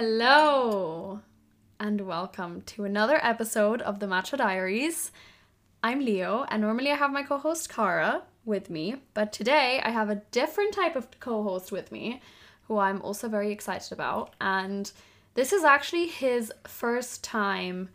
[0.00, 1.22] Hello,
[1.80, 5.10] and welcome to another episode of the Matcha Diaries.
[5.82, 9.90] I'm Leo, and normally I have my co host Cara with me, but today I
[9.90, 12.22] have a different type of co host with me
[12.68, 14.34] who I'm also very excited about.
[14.40, 14.88] And
[15.34, 17.88] this is actually his first time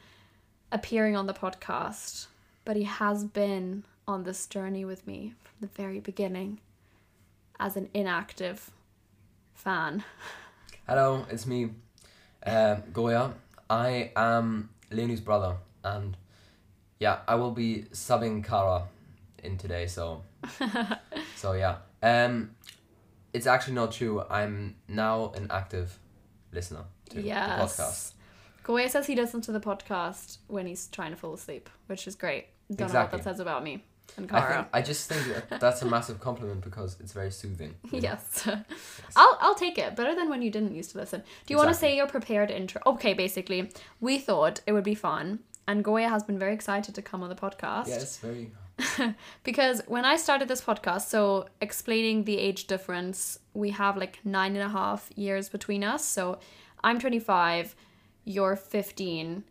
[0.74, 2.28] appearing on the podcast,
[2.66, 6.60] but he has been on this journey with me from the very beginning
[7.62, 8.72] as an inactive
[9.54, 10.04] fan.
[10.86, 11.70] Hello, it's me,
[12.46, 13.34] uh, Goya.
[13.70, 16.18] I am Leonie's brother, and
[17.00, 18.84] yeah, I will be subbing Cara
[19.44, 19.88] in today.
[19.88, 20.24] So,
[21.36, 21.78] so yeah.
[22.02, 22.52] Um,
[23.34, 24.24] it's actually not true.
[24.30, 25.98] I'm now an active
[26.52, 28.14] listener to the podcast.
[28.64, 32.16] Goya says he listens to the podcast when he's trying to fall asleep, which is
[32.16, 32.48] great.
[32.74, 33.84] Don't know what that says about me
[34.18, 37.74] and I, think, I just think that's a massive compliment because it's very soothing.
[37.92, 38.00] know?
[38.00, 38.48] Yes.
[39.16, 39.96] I'll I'll take it.
[39.96, 41.22] Better than when you didn't used to listen.
[41.46, 42.82] Do you want to say your prepared intro?
[42.86, 47.02] Okay, basically, we thought it would be fun, and Goya has been very excited to
[47.02, 47.88] come on the podcast.
[47.88, 48.52] It's very.
[49.44, 54.56] because when I started this podcast, so explaining the age difference, we have like nine
[54.56, 56.04] and a half years between us.
[56.04, 56.40] So
[56.84, 57.76] I'm 25,
[58.26, 59.44] you're 15,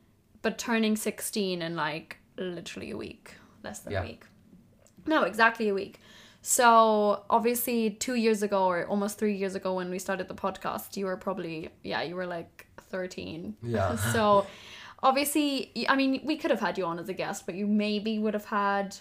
[0.42, 4.02] but turning 16 in like literally a week, less than Yeah.
[4.02, 4.24] a week.
[5.06, 5.98] No, exactly a week.
[6.40, 10.96] So obviously, two years ago or almost three years ago when we started the podcast,
[10.96, 13.56] you were probably yeah, you were like 13.
[13.62, 13.96] Yeah.
[14.12, 14.46] so
[15.02, 18.18] obviously, I mean, we could have had you on as a guest, but you maybe
[18.18, 18.96] would have had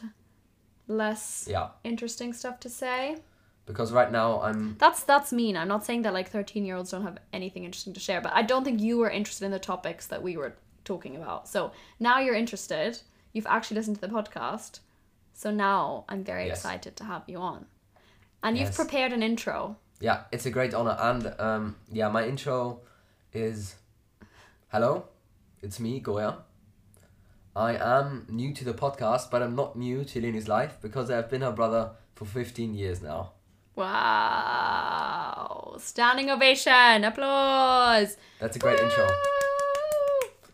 [0.87, 3.17] less Yeah, interesting stuff to say.
[3.65, 4.75] because right now I'm.
[4.77, 5.55] That's that's mean.
[5.57, 8.33] I'm not saying that like 13 year olds don't have anything interesting to share, but
[8.33, 11.47] I don't think you were interested in the topics that we were talking about.
[11.47, 12.99] So now you're interested.
[13.33, 14.79] You've actually listened to the podcast.
[15.33, 16.57] So now I'm very Yes.
[16.59, 17.65] excited to have you on.
[18.43, 19.77] And you've prepared an intro.
[19.99, 22.81] Yeah, it's a great honor, and um, yeah, my intro
[23.33, 23.75] is,
[24.69, 25.05] hello,
[25.61, 26.39] it's me, Goya.
[27.55, 31.29] I am new to the podcast, but I'm not new to Leonie's life because I've
[31.29, 33.33] been her brother for 15 years now.
[34.41, 35.75] Wow.
[35.79, 37.03] Standing ovation.
[37.03, 38.17] Applause.
[38.39, 39.07] That's a great intro.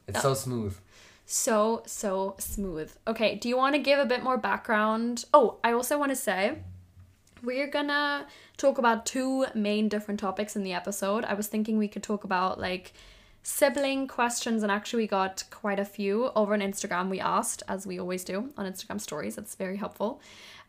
[0.08, 0.76] It's so smooth.
[1.30, 2.90] So, so smooth.
[3.06, 5.26] Okay, do you want to give a bit more background?
[5.34, 6.60] Oh, I also want to say
[7.44, 11.26] we're gonna talk about two main different topics in the episode.
[11.26, 12.94] I was thinking we could talk about like
[13.44, 17.10] sibling questions, and actually, we got quite a few over on Instagram.
[17.10, 20.22] We asked, as we always do on Instagram stories, it's very helpful.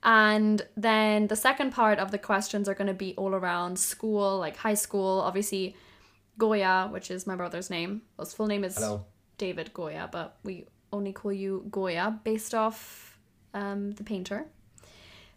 [0.02, 4.38] And then the second part of the questions are going to be all around school,
[4.38, 5.20] like high school.
[5.20, 5.76] Obviously,
[6.36, 8.02] Goya, which is my brother's name.
[8.18, 9.04] His full name is Hello.
[9.38, 13.18] David Goya, but we only call you Goya based off
[13.54, 14.46] um, the painter.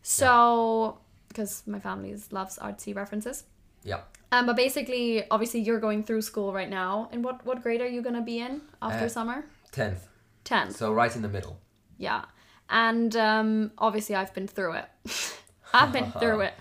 [0.04, 0.98] So,
[1.28, 3.44] because my family loves artsy references.
[3.84, 4.02] Yeah.
[4.32, 7.10] Um, but basically, obviously, you're going through school right now.
[7.12, 9.46] And what what grade are you gonna be in after Uh, summer?
[9.72, 10.08] 10th.
[10.44, 10.76] Tenth.
[10.76, 11.60] So right in the middle.
[11.98, 12.26] Yeah.
[12.70, 14.86] And um, obviously, I've been through it.
[15.74, 16.54] I've been through it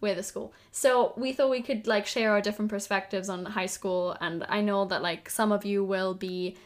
[0.00, 0.52] with the school.
[0.72, 4.16] So we thought we could like share our different perspectives on high school.
[4.20, 6.56] And I know that like some of you will be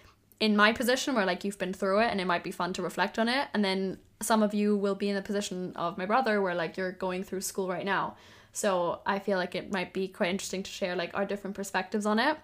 [0.41, 2.83] in my position where like you've been through it and it might be fun to
[2.83, 3.49] reflect on it.
[3.53, 6.77] And then some of you will be in the position of my brother where like
[6.77, 8.17] you're going through school right now.
[8.53, 12.07] So I feel like it might be quite interesting to share like our different perspectives
[12.07, 12.37] on it.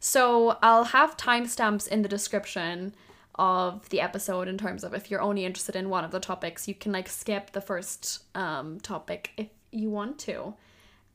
[0.00, 2.94] So I'll have timestamps in the description
[3.34, 6.68] of the episode in terms of if you're only interested in one of the topics,
[6.68, 10.54] you can like skip the first um topic if you want to.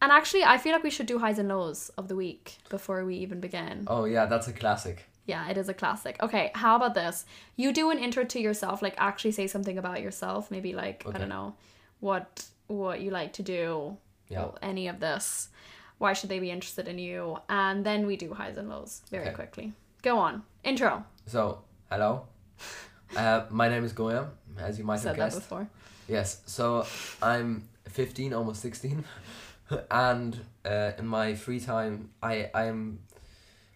[0.01, 3.05] And actually, I feel like we should do highs and lows of the week before
[3.05, 3.85] we even begin.
[3.88, 5.05] Oh yeah, that's a classic.
[5.25, 6.17] Yeah, it is a classic.
[6.22, 7.25] Okay, how about this?
[7.56, 11.17] You do an intro to yourself, like actually say something about yourself, maybe like I
[11.17, 11.56] don't know,
[12.00, 13.97] what what you like to do,
[14.29, 14.47] Yeah.
[14.62, 15.50] any of this.
[15.97, 17.38] Why should they be interested in you?
[17.47, 19.36] And then we do highs and lows very Okay.
[19.36, 19.74] quickly.
[20.01, 20.44] Go on.
[20.63, 21.06] Intro.
[21.27, 22.27] So, hello.
[23.15, 25.42] Uh, my name is Goya, as you might Said have that guessed.
[25.42, 25.68] before.
[26.07, 26.83] Yes, so
[27.21, 29.03] I'm 15, almost 16,
[29.92, 33.00] and uh, in my free time, I I am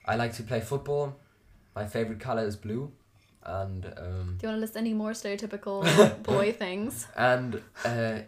[0.06, 1.14] I like to play football.
[1.78, 2.92] My favorite color is blue,
[3.44, 5.84] and um, Do you want to list any more stereotypical
[6.24, 7.08] boy things?
[7.16, 8.22] and uh,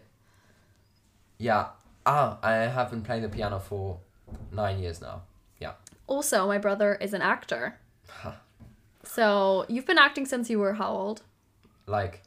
[1.36, 1.66] yeah,
[2.06, 3.98] ah, I have been playing the piano for
[4.52, 5.22] nine years now.
[5.58, 5.72] Yeah,
[6.06, 7.76] Also, my brother is an actor.
[9.02, 11.22] So you've been acting since you were how old?
[11.86, 12.22] like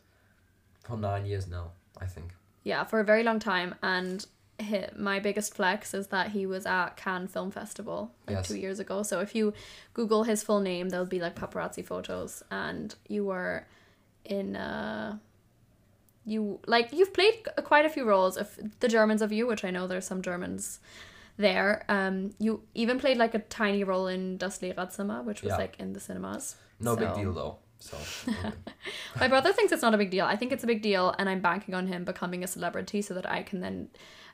[0.84, 1.72] for nine years now,
[2.02, 2.34] I think.
[2.66, 3.76] Yeah, for a very long time.
[3.82, 4.26] And
[4.62, 8.48] hi my biggest flex is that he was at Cannes Film Festival like Yes.
[8.48, 9.04] two years ago.
[9.04, 9.54] So if you
[9.94, 13.66] Google his full name, there'll be like paparazzi photos, and you were
[14.26, 14.56] in.
[14.56, 15.18] Uh,
[16.26, 19.72] you like you've played quite a few roles of the Germans of you, which I
[19.72, 20.80] know there's some Germans
[21.36, 21.84] there.
[21.90, 25.58] Um, you even played like a tiny role in Das Lehrerzimmer, which was Yeah.
[25.58, 26.56] like in the cinemas.
[26.80, 27.58] No big deal though.
[27.80, 27.98] So
[29.20, 30.26] My brother thinks it's not a big deal.
[30.26, 33.14] I think it's a big deal, and I'm banking on him becoming a celebrity so
[33.16, 33.90] that I can then,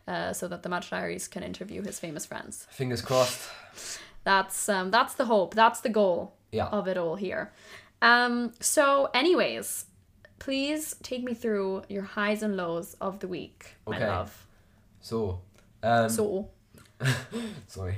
[0.07, 2.67] uh, so that the Matcha Diaries can interview his famous friends.
[2.71, 3.49] fingers crossed.
[4.23, 5.53] That's um, that's the hope.
[5.55, 6.67] That's the goal Yeah.
[6.67, 7.51] of it all here.
[8.01, 9.85] Um, so, anyways,
[10.39, 14.07] please take me through your highs and lows of the week, my Okay.
[14.07, 14.47] love.
[15.01, 15.41] So
[15.83, 16.49] um So,
[17.67, 17.95] sorry.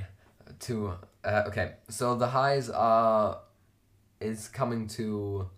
[0.60, 0.94] To
[1.24, 1.74] uh, okay.
[1.88, 3.38] So the highs are
[4.20, 5.48] is coming to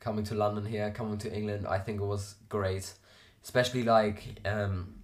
[0.00, 1.66] coming to London here, coming to England.
[1.66, 2.92] I think it was great.
[3.42, 4.94] Especially like um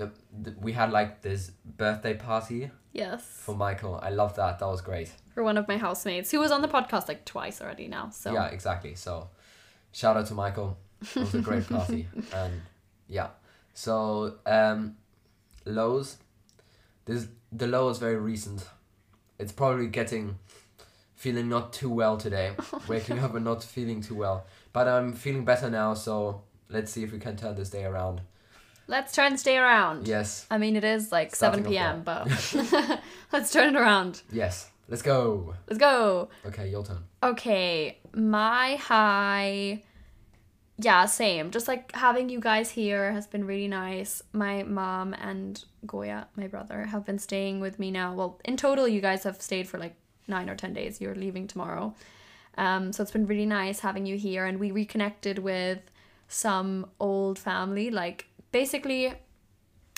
[0.00, 0.10] the,
[0.42, 4.00] the we had like this birthday party yes, for Michael.
[4.02, 4.58] I love that.
[4.58, 5.12] That was great.
[5.34, 8.10] for one of my housemates who was on the podcast like twice already now.
[8.10, 8.94] So, Yeah, exactly.
[8.94, 9.28] So,
[9.92, 10.78] shout out to Michael.
[11.02, 12.62] It was a great party, and
[13.08, 13.28] yeah.
[13.74, 14.96] So, um,
[15.64, 16.16] lows.
[17.04, 18.66] This the low is very recent.
[19.38, 20.38] It's probably getting,
[21.14, 22.52] feeling not too well today.
[22.88, 25.94] Waking up and not feeling too well, but I'm feeling better now.
[25.94, 28.22] So let's see if we can turn this day around.
[28.90, 30.06] Let's try and stay around.
[30.08, 33.00] Yes, I mean, it is like 7 Starting off p.m., but
[33.32, 34.22] let's turn it around.
[34.32, 34.70] yes.
[34.88, 35.54] Let's go.
[35.68, 36.30] Let's go.
[36.44, 36.98] Okay, your turn.
[37.22, 39.84] Okay, my high.
[40.78, 41.52] Yeah, same.
[41.52, 44.20] Just like having you guys here has been really nice.
[44.32, 48.14] My mom and Goya, my brother, have been staying with me now.
[48.14, 49.94] Well, in total, you guys have stayed for like
[50.26, 51.00] nine or 10 days.
[51.00, 51.94] You're leaving tomorrow.
[52.58, 54.44] Um, so it's been really nice having you here.
[54.44, 55.78] And we reconnected with
[56.26, 57.90] some old family.
[57.90, 59.06] Like, basically,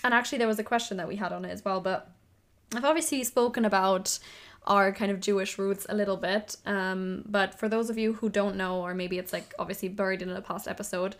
[0.04, 2.10] and actually, there was a question that we had on it as well, but
[2.74, 4.18] I've obviously spoken about
[4.66, 6.56] our kind of Jewish roots a little bit.
[6.66, 10.22] Um, but for those of you who don't know, or maybe it's like obviously buried
[10.22, 11.16] in a past episode,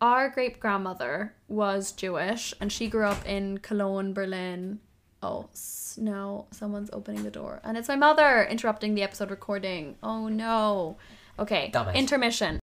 [0.00, 4.80] our great grandmother was Jewish and she grew up in Cologne, Berlin.
[5.22, 7.60] Oh, s- no, someone's opening the door.
[7.64, 9.96] And it's my mother interrupting the episode recording.
[10.02, 10.96] Oh no.
[11.38, 11.96] Okay, it.
[11.96, 12.58] intermission.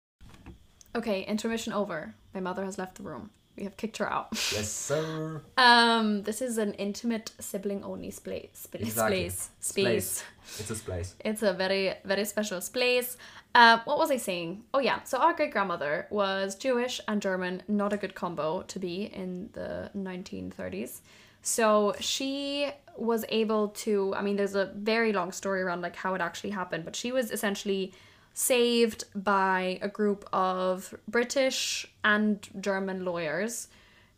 [0.95, 2.15] Okay, intermission over.
[2.35, 3.31] My mother has left the room.
[3.59, 4.29] We have kicked her out.
[4.55, 5.43] Yes, sir.
[5.59, 8.51] Um, this is an intimate sibling only space.
[8.53, 8.83] Space.
[8.83, 9.29] Exactly.
[9.29, 9.51] Space.
[9.61, 10.25] Space.
[10.61, 11.15] It's a place.
[11.25, 13.17] It's a very, very special space.
[13.55, 14.63] Uh, what was I saying?
[14.73, 15.03] Oh, yeah.
[15.03, 19.51] So, our great grandmother was Jewish and German, not a good combo to be in
[19.55, 21.01] the 1930s.
[21.43, 26.15] So, she was able to, I mean, there's a very long story around like how
[26.15, 27.93] it actually happened, but she was essentially
[28.39, 33.67] saved by a group of British and German lawyers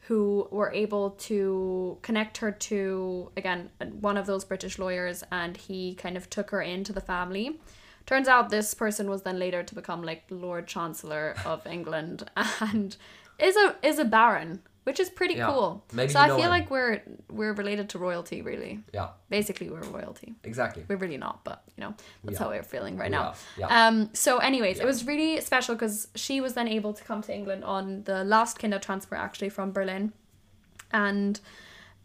[0.00, 5.94] who were able to connect her to again one of those British lawyers and he
[5.94, 7.58] kind of took her into the family.
[8.05, 12.31] Turns out this person was then later to become like Lord Chancellor of England
[12.61, 12.99] and
[13.38, 15.48] is a is a baron, which is pretty Yeah.
[15.50, 15.84] cool.
[15.92, 16.50] Maybe so I feel him.
[16.50, 18.80] like we're we're related to royalty really.
[18.94, 20.34] Yeah, Basically we're royalty.
[20.44, 20.84] exactly.
[20.88, 21.94] We're really not, but you know,
[22.24, 22.44] that's Yeah.
[22.44, 23.34] how we're feeling right now.
[23.56, 23.68] yeah.
[23.86, 27.32] Um, so, anyways, it was really special because she was then able to come to
[27.34, 30.12] England on the last Kindertransport actually from Berlin.
[30.92, 31.40] And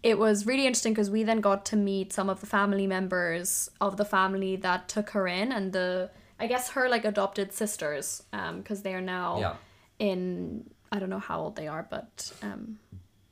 [0.03, 3.69] it was really interesting because we then got to meet some of the family members
[3.81, 8.21] of the family that took her in and the, I guess, her like adopted sisters,
[8.33, 9.55] um because they are now Yeah,
[9.97, 12.79] in, I don't know how old they are, but um,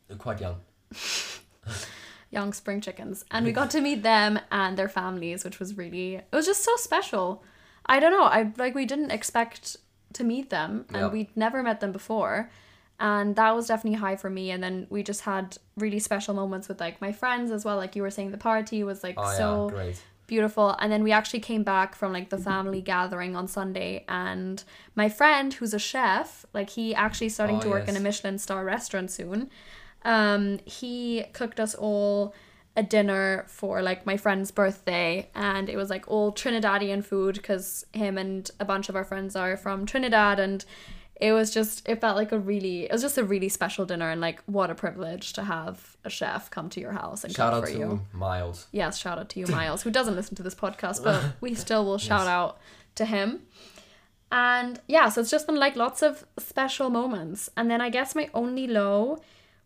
[0.08, 0.58] They're quite young.
[2.30, 3.24] young spring chickens.
[3.32, 6.64] And we got to meet them and their families which was really it was just
[6.64, 7.44] so special.
[7.86, 8.24] I don't know.
[8.24, 9.78] I like we didn't expect
[10.14, 11.08] to meet them and Yeah.
[11.10, 12.50] we'd never met them before.
[13.00, 14.52] And that was definitely high for me.
[14.52, 17.78] And then we just had really special moments with like my friends as well.
[17.78, 20.04] Like you were saying the party was like Oh so yeah, great.
[20.28, 20.76] Beautiful.
[20.80, 24.64] And then we actually came back from like the family gathering on sunday and
[24.96, 28.38] my friend who's a chef like he actually starting Oh, to work in a michelin
[28.38, 29.50] star restaurant soon.
[30.04, 32.34] Um he cooked us all
[32.76, 37.86] a dinner for like my friend's birthday and it was like all trinidadian food because
[37.94, 40.66] him and a bunch of our friends are from trinidad and
[41.16, 44.10] it was just it felt like a really it was just a really special dinner
[44.10, 47.54] and like what a privilege to have a chef come to your house and Shout
[47.54, 48.68] cook out for to you Miles.
[48.72, 51.86] yes, shout out to you, Miles, who doesn't listen to this podcast, but we still
[51.86, 52.28] will shout Yes.
[52.30, 52.58] out
[52.96, 53.42] to him.
[54.32, 57.50] And yeah, so it's just been like lots of special moments.
[57.56, 59.20] And then I guess my only low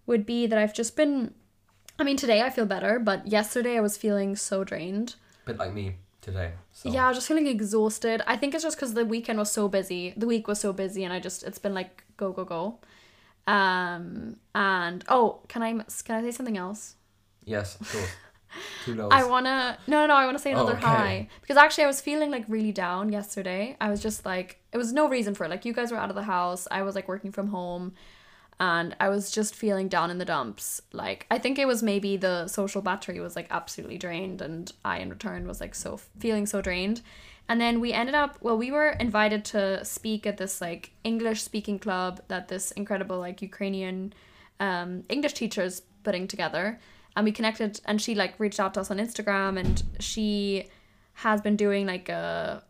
[0.06, 1.34] would be that I've just been,
[1.98, 5.16] I mean, today I feel better, but yesterday I was feeling so drained.
[5.46, 5.96] Bit like me
[6.28, 6.52] today.
[6.74, 6.90] So.
[6.90, 8.22] Yeah, I was just feeling exhausted.
[8.28, 10.14] I think it's just because the weekend was so busy.
[10.16, 12.80] The week was so busy, and I just, it's been like go, go, go.
[13.48, 16.96] Um, and oh, can I, can I say something else?
[17.46, 18.10] Yes, of course.
[18.86, 19.10] Two lows.
[19.12, 20.86] I wanna no no no I wanna say another okay.
[20.86, 23.76] high because actually I was feeling like really down yesterday.
[23.80, 25.50] I was just like it was no reason for it.
[25.50, 26.68] Like you guys were out of the house.
[26.72, 27.94] I was like working from home.
[28.60, 30.82] And I was just feeling down in the dumps.
[30.92, 35.00] Like I think it was maybe the social battery was like absolutely drained, and I
[35.00, 37.02] in return was like so feeling so drained.
[37.50, 41.44] And then we ended up well, we were invited to speak at this like English
[41.44, 44.14] speaking club that this incredible like Ukrainian
[44.60, 46.80] um, English teachers putting together,
[47.16, 47.80] and we connected.
[47.86, 50.70] And she like reached out to us on Instagram, and she
[51.14, 52.64] has been doing like a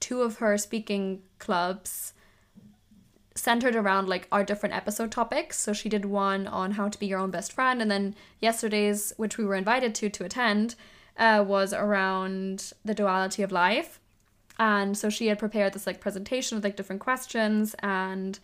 [0.00, 2.12] two of her speaking clubs
[3.38, 5.58] centered around like our different episode topics.
[5.58, 9.12] So she did one on how to be your own best friend, and then yesterday's,
[9.16, 10.74] which we were invited to to attend,
[11.16, 14.00] uh, was around the duality of life.
[14.58, 18.38] And so she had prepared this like presentation with like different questions, and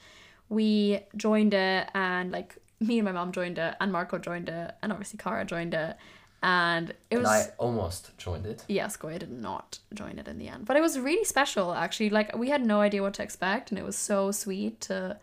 [0.48, 4.74] we joined it, and like me and my mom joined it, and Marco joined it,
[4.82, 5.96] and obviously Cara joined it,
[6.44, 8.64] and it And was I almost joined it.
[8.68, 10.66] yes, Goya did not join it in the end.
[10.66, 12.10] But it was really special actually.
[12.10, 15.16] Like we had no idea what to expect and it was so sweet to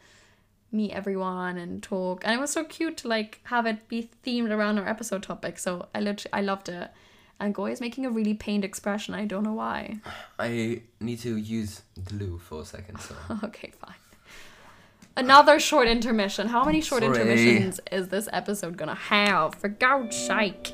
[0.71, 2.23] meet everyone and talk.
[2.25, 5.59] And it was so cute to like have it be themed around our episode topic.
[5.59, 6.89] So I literally I loved it.
[7.39, 9.13] And Goya is making a really pained expression.
[9.13, 9.99] I don't know why.
[10.39, 12.99] I need to use glue for a second.
[12.99, 13.13] So
[13.43, 13.95] okay, fine.
[15.17, 16.47] Another short intermission.
[16.47, 17.13] How many short Sorry.
[17.13, 19.53] intermissions is this episode gonna have?
[19.55, 20.73] For God's sake.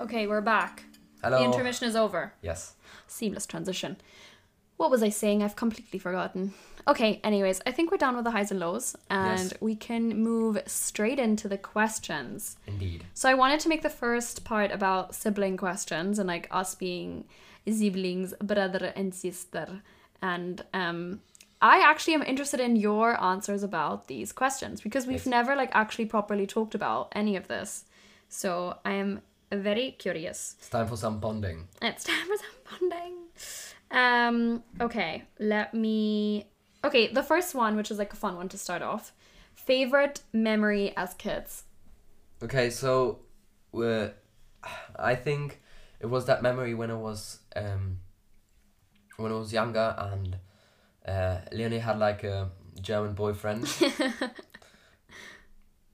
[0.00, 0.84] Okay, we're back.
[1.22, 1.38] hello.
[1.38, 2.32] The intermission is over.
[2.42, 2.74] Yes.
[3.06, 3.96] Seamless transition.
[4.76, 5.42] What was I saying?
[5.42, 6.52] I've completely forgotten.
[6.86, 9.54] Okay, anyways, I think we're done with the highs and lows and Yes.
[9.60, 12.56] we can move straight into the questions.
[12.66, 13.04] Indeed.
[13.14, 17.24] So I wanted to make the first part about sibling questions and like us being
[17.66, 19.80] siblings, brother and sister.
[20.20, 21.20] And um
[21.62, 25.26] I actually am interested in your answers about these questions because we've Yes.
[25.38, 27.84] never like actually properly talked about any of this.
[28.28, 29.22] So I am
[29.56, 30.56] very curious.
[30.58, 31.68] It's time for some bonding.
[31.82, 33.14] It's time for some bonding.
[33.90, 36.46] Um, okay, let me.
[36.84, 39.12] Okay, the first one, which is like a fun one to start off.
[39.54, 41.64] Favorite memory as kids.
[42.42, 43.20] Okay, so
[43.74, 44.08] uh,
[44.96, 45.60] I think
[46.00, 47.98] it was that memory when I was um,
[49.16, 50.38] when I was younger and
[51.06, 53.64] uh, Leonie had like a German boyfriend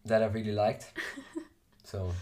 [0.04, 0.92] that I really liked.
[1.84, 2.12] So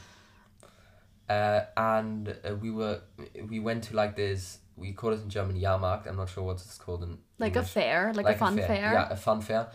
[1.28, 3.00] uh, and uh, we were
[3.48, 6.06] we went to like this we call it in German Jahrmarkt.
[6.06, 8.92] I'm not sure what it's called in Like a fair, like, a fun fair.
[8.92, 9.68] Yeah, a fun fair.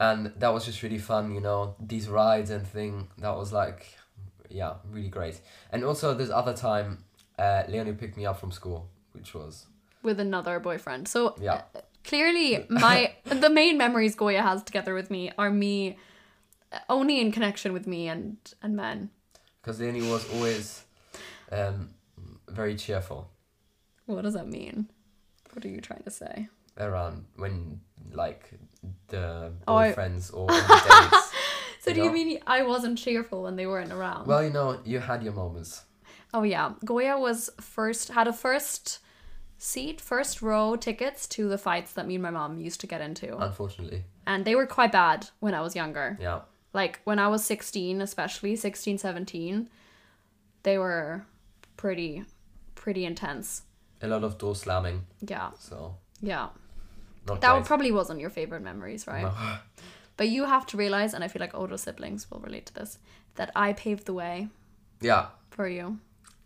[0.00, 3.08] And that was just really fun, you know, these rides and thing.
[3.18, 3.86] That was like,
[4.48, 5.40] yeah, really great.
[5.70, 7.04] And also this other time,
[7.38, 9.66] uh, Leonie picked me up from school, which was,
[10.02, 11.08] With another boyfriend.
[11.08, 11.62] So yeah.
[11.74, 15.96] uh, clearly, my the main memories Goya has together with me are me
[16.72, 19.10] uh, only in connection with me and and men.
[19.62, 20.83] Because Leonie was always
[21.52, 21.90] um,
[22.48, 23.30] very cheerful
[24.06, 24.88] What does that mean?
[25.52, 26.48] What are you trying to say?
[26.76, 27.80] around when,
[28.12, 28.50] like,
[29.08, 31.30] the Oh, I- or dates.
[31.80, 34.26] So You do you mean I wasn't cheerful when they weren't around?
[34.26, 35.84] Well, you know, you had your moments.
[36.32, 39.00] Oh yeah, Goya was first had a first
[39.58, 43.00] seat, first row tickets to the fights that me and my mom used to get
[43.02, 44.02] into, Unfortunately.
[44.26, 46.16] and they were quite bad when I was younger.
[46.20, 46.40] Yeah.
[46.72, 49.68] Like when I was 16, especially 16, 17,
[50.64, 51.24] they were
[51.76, 52.24] pretty
[52.74, 53.62] pretty intense.
[54.02, 55.06] A lot of door slamming.
[55.26, 56.48] Yeah, So yeah.
[57.26, 57.64] That great.
[57.64, 59.22] probably wasn't your favorite memories, right?
[59.22, 59.32] No.
[60.16, 62.98] But you have to realize, and I feel like older siblings will relate to this,
[63.34, 64.48] that I paved the way
[65.00, 65.26] yeah.
[65.50, 65.98] for you.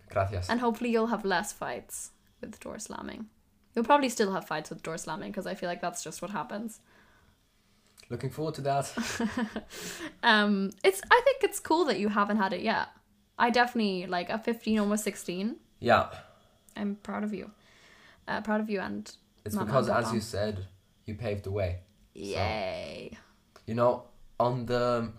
[0.08, 0.49] Gracias.
[0.49, 3.26] And hopefully you'll have less fights with door slamming.
[3.75, 6.30] You'll probably still have fights with door slamming because I feel like that's just what
[6.30, 6.80] happens.
[8.11, 8.92] Looking forward to that.
[10.23, 12.88] Um, it's I think it's cool that you haven't had it yet.
[13.38, 15.57] I definitely like at 15, almost 16.
[15.80, 16.09] yeah.
[16.76, 17.50] I'm proud of you.
[18.28, 19.11] Uh, proud of you and
[19.45, 20.66] It's Mama because, and as you said,
[21.07, 21.80] you paved the way.
[22.14, 23.18] Yay.
[23.66, 24.04] You know,
[24.38, 25.11] on the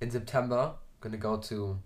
[0.00, 1.78] in September, I'm gonna go to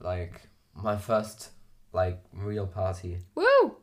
[0.00, 0.42] like
[0.74, 1.50] my first
[1.92, 3.76] like real party, Woo!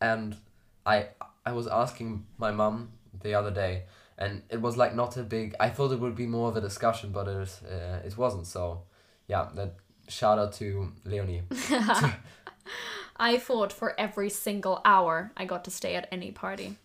[0.00, 0.36] and
[0.84, 1.08] I
[1.46, 2.90] I was asking my mum
[3.22, 3.84] the other day,
[4.18, 5.54] and it was like not a big.
[5.58, 8.46] I thought it would be more of a discussion, but it uh, it wasn't.
[8.46, 8.82] So,
[9.26, 9.76] yeah, that
[10.08, 11.42] shout out to Leonie.
[13.16, 16.76] I fought for every single hour I got to stay at any party,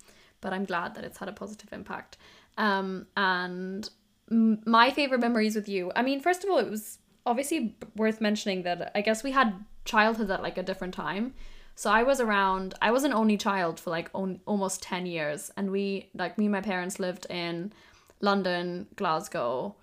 [0.42, 2.18] but I'm glad that it's had a positive impact.
[2.58, 3.89] Um, and
[4.32, 5.92] m- my favorite memories with you.
[5.96, 9.53] I mean, first of all, it was obviously worth mentioning that I guess we had
[9.86, 11.34] childhood at like a different time.
[11.75, 12.75] So I was around.
[12.82, 16.46] I was an only child for like on, almost ten years, and we like me
[16.46, 17.74] and my parents lived in
[18.22, 19.75] London, Glasgow,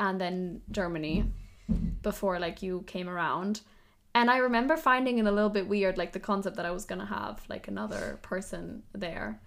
[0.00, 1.24] and then Germany
[2.02, 3.60] before like you came around.
[4.14, 6.84] And I remember finding it a little bit weird, like the concept that I was
[6.84, 9.40] gonna have like another person there.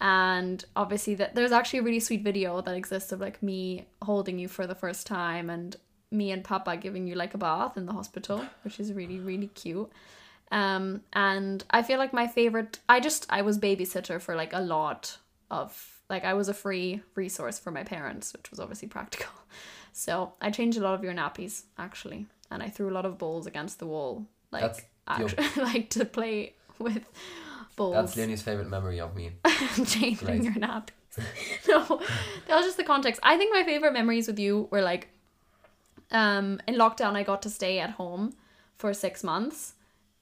[0.00, 4.38] And obviously that there's actually a really sweet video that exists of like me holding
[4.38, 5.76] you for the first time and
[6.10, 9.46] me and Papa giving you like a bath in the hospital, which is really, really
[9.46, 9.90] cute.
[10.50, 14.60] Um, and I feel like my favorite I just I was babysitter for like a
[14.60, 15.16] lot
[15.50, 19.32] of like I was a free resource for my parents, which was obviously practical.
[19.92, 23.18] So I changed a lot of your nappies actually, and I threw a lot of
[23.18, 27.04] balls against the wall, like actually, like to play with
[27.76, 29.32] balls, That's Leonie's favorite memory of me.
[29.86, 30.42] changing Great.
[30.42, 30.90] your nappies.
[31.68, 32.00] no,
[32.48, 33.20] that was just the context.
[33.22, 35.08] I think my favorite memories with you were like,
[36.10, 38.34] um, in lockdown I got to stay at home
[38.76, 39.74] for six months.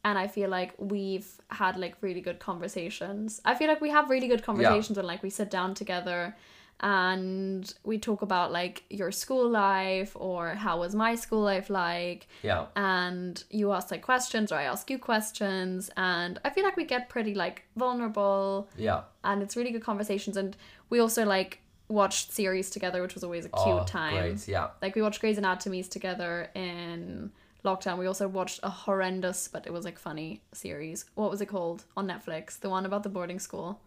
[0.03, 3.41] And I feel like we've had like really good conversations.
[3.45, 6.35] I feel like we have really good conversations when like we sit down together
[6.81, 12.27] and we talk about like your school life or how was my school life like?
[12.43, 12.67] Yeah.
[12.77, 15.91] and you ask like questions or I ask you questions.
[15.97, 18.69] And I feel like we get pretty like vulnerable.
[18.77, 19.03] Yeah.
[19.25, 20.37] and it's really good conversations.
[20.37, 20.57] And
[20.89, 24.15] we also like watched series together which was always a cute Oh, time.
[24.15, 24.49] Great.
[24.49, 24.69] Yeah.
[24.81, 27.31] like we watched Grey's Anatomy together in
[27.65, 27.99] lockdown.
[27.99, 31.05] We also watched a horrendous but it was like funny series.
[31.15, 32.59] What was it called on Netflix?
[32.59, 33.81] The one about the boarding school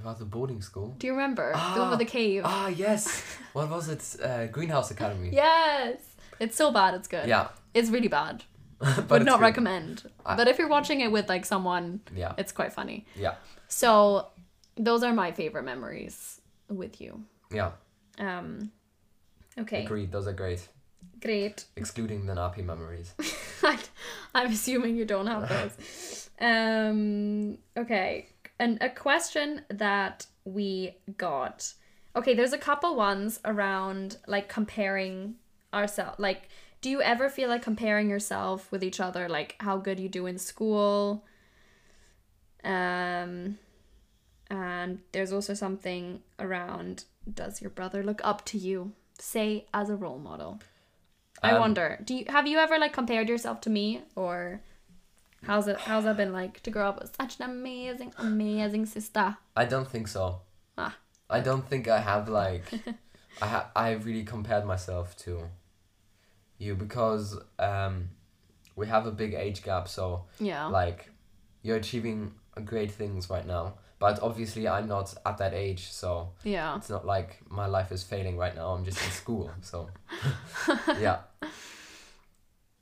[0.00, 0.94] About the boarding school.
[0.98, 3.22] do you remember the one with the cave Ah, yes.
[3.52, 4.02] what was it?
[4.22, 5.30] Uh, Greenhouse Academy.
[5.32, 5.96] yes
[6.38, 7.48] it's so bad it's good Yeah.
[7.74, 8.44] it's really bad
[8.78, 9.44] but would not good.
[9.50, 12.32] recommend but if you're watching it with like someone Yeah.
[12.38, 13.34] it's quite funny Yeah.
[13.68, 14.26] so
[14.76, 17.72] those are my favorite memories with you Yeah.
[18.18, 18.70] um
[19.58, 20.10] okay Agreed.
[20.12, 20.66] Those are great.
[21.20, 23.12] great Excluding the nappy memories.
[24.34, 28.29] i'm assuming you don't have those um okay
[28.60, 31.74] and a question that we got.
[32.14, 35.36] Okay there's a couple ones around like comparing
[35.74, 36.18] ourselves.
[36.20, 36.48] Like
[36.82, 39.28] do you ever feel like comparing yourself with each other?
[39.28, 41.24] Like how good you do in school?
[42.64, 43.58] Um
[44.50, 48.92] and there's also something around does your brother look up to you?
[49.18, 50.60] Say as a role model.
[51.42, 54.62] I Um, wonder do you have you ever like compared yourself to me or
[55.44, 59.36] how's it how's that been like to grow up with such an amazing amazing sister
[59.56, 60.40] I don't think so.
[60.76, 60.96] Ah.
[61.28, 62.64] I don't think I have like
[63.42, 65.48] I ha- I really compared myself to
[66.58, 68.10] you because um
[68.76, 71.10] we have a big age gap so yeah like
[71.62, 72.32] you're achieving
[72.64, 77.06] great things right now but obviously I'm not at that age so yeah it's not
[77.06, 79.88] like my life is failing right now I'm just in school so
[81.00, 81.18] yeah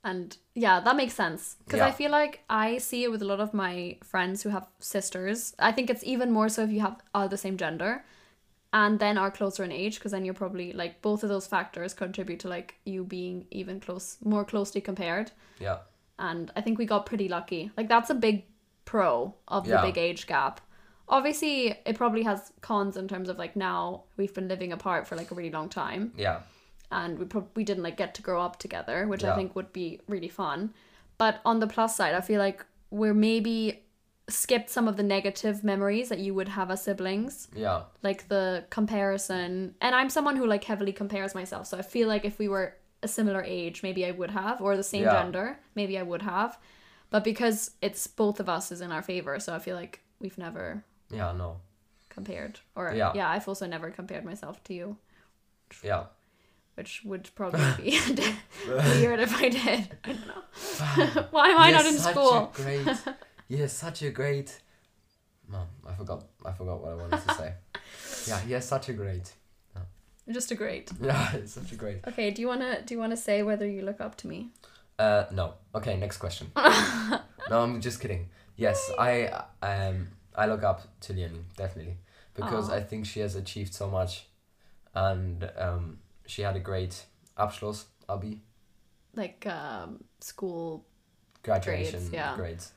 [0.03, 1.57] And yeah, that makes sense.
[1.65, 4.67] Because I feel like I see it with a lot of my friends who have
[4.79, 5.53] sisters.
[5.59, 8.05] I think it's even more so if you have are the same gender
[8.71, 11.93] and then are closer in age, because then you're probably like both of those factors
[11.93, 15.31] contribute to like you being even close, more closely compared.
[15.59, 15.79] yeah
[16.17, 17.71] And I think we got pretty lucky.
[17.75, 18.45] Like that's a big
[18.85, 19.81] pro of the Yeah.
[19.81, 20.61] big age gap.
[21.09, 25.15] Obviously, it probably has cons in terms of like now we've been living apart for
[25.15, 26.39] like a really long time yeah
[26.91, 29.71] and we prob- we didn't like get to grow up together, which I think would
[29.73, 30.73] be really fun.
[31.17, 33.83] But on the plus side, I feel like we're maybe
[34.29, 38.63] skipped some of the negative memories that you would have as siblings, yeah like the
[38.69, 39.73] comparison.
[39.81, 42.75] And I'm someone who like heavily compares myself, so I feel like if we were
[43.01, 45.13] a similar age, maybe I would have, or the same Yeah.
[45.13, 46.59] gender, maybe I would have.
[47.09, 50.37] But because it's both of us is in our favor, so I feel like we've
[50.37, 51.61] never Yeah, no.
[52.09, 52.59] compared.
[52.75, 53.13] Or Yeah.
[53.15, 54.97] yeah, I've also never compared myself to you,
[55.83, 56.05] Yeah.
[56.79, 57.99] Which would probably be
[58.65, 59.97] weird if I did.
[60.05, 61.23] I don't know.
[61.31, 62.53] Why am I not You're in such school?
[62.53, 62.97] A great,
[63.49, 64.57] you're such a great.
[65.51, 66.23] No, I forgot.
[66.45, 67.53] I forgot what I wanted to say.
[68.29, 69.33] yeah, you're such a great.
[70.31, 70.89] Just a great.
[71.01, 72.07] Yeah, it's such a great.
[72.07, 74.51] Okay, do you wanna do you wanna say whether you look up to me?
[74.97, 75.55] Uh, no.
[75.75, 76.51] Okay, next question.
[76.55, 78.29] no, I'm just kidding.
[78.55, 79.11] Yes, I
[79.61, 81.97] um I look up to Leonie definitely
[82.35, 82.75] because Aw.
[82.75, 84.27] I think she has achieved so much,
[84.93, 87.05] and um she had a great
[87.37, 88.41] Abschluss, Abi,
[89.15, 90.85] Like um, school.
[91.43, 92.35] graduation Grades, yeah.
[92.35, 92.71] grades.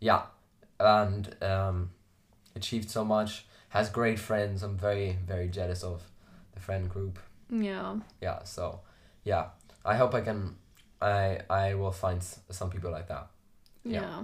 [0.00, 0.22] Yeah,
[0.78, 1.90] and um,
[2.54, 3.46] achieved so much.
[3.70, 4.62] Has great friends.
[4.62, 6.02] I'm very very jealous of
[6.52, 7.18] the friend group.
[7.50, 7.96] Yeah.
[8.20, 8.80] Yeah, so
[9.24, 9.46] yeah,
[9.84, 10.56] I hope I can.
[11.00, 13.28] I I will find some people like that.
[13.84, 14.00] Yeah.
[14.00, 14.22] Yeah.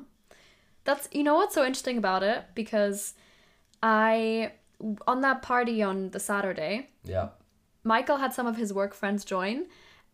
[0.84, 3.14] That's you know what's so interesting about it because
[3.82, 4.52] I
[5.06, 7.28] on that party on the Saturday, Yeah.
[7.84, 9.66] Michael had some of his work friends join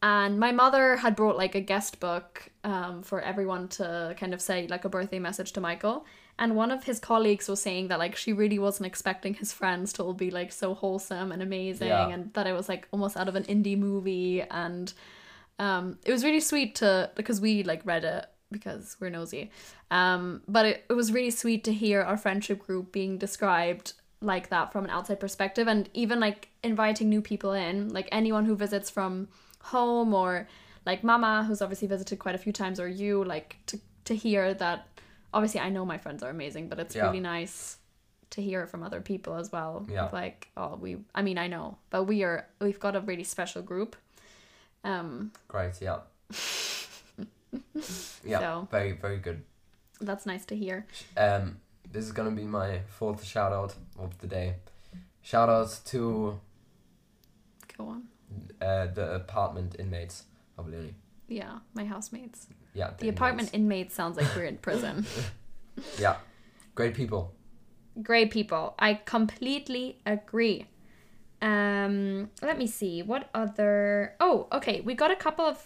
[0.03, 4.41] and my mother had brought like a guest book um, for everyone to kind of
[4.41, 6.07] say like a birthday message to Michael.
[6.39, 9.93] And one of his colleagues was saying that like she really wasn't expecting his friends
[9.95, 12.09] to all be like so wholesome and amazing Yeah.
[12.09, 14.41] and that it was like almost out of an indie movie.
[14.43, 14.91] And
[15.59, 19.51] um, it was really sweet to because we like read it because we're nosy.
[19.91, 24.49] Um, but it, it was really sweet to hear our friendship group being described like
[24.51, 28.55] that from an outside perspective and even like inviting new people in like anyone who
[28.55, 29.29] visits from
[29.61, 30.47] home or
[30.87, 34.53] like mama who's obviously visited quite a few times or you like to, to hear
[34.55, 34.87] that
[35.33, 37.07] obviously i know my friends are amazing but it's Yeah.
[37.07, 37.79] really nice
[38.31, 40.09] to hear it from other people as well Yeah.
[40.13, 43.63] Like oh we i mean i know but we are we've got a really special
[43.63, 43.97] group
[44.85, 45.81] um Great.
[45.81, 46.01] Yeah.
[48.25, 48.39] yeah.
[48.41, 49.43] So- Very very good.
[50.01, 51.57] that's nice to hear Um,
[51.93, 54.55] this is gonna be my fourth shout out of the day.
[55.23, 56.41] Shout out to
[57.77, 58.03] go on
[58.61, 60.25] uh, the apartment inmates
[60.59, 60.95] of Leonie.
[61.29, 62.91] yeah my housemates Yeah.
[62.99, 65.07] the apartment inmates sounds like we're in prison
[65.99, 66.17] Yeah.
[66.75, 67.33] Great people.
[68.03, 70.67] great people i completely agree
[71.43, 75.59] um let me see what other oh okay we got a couple of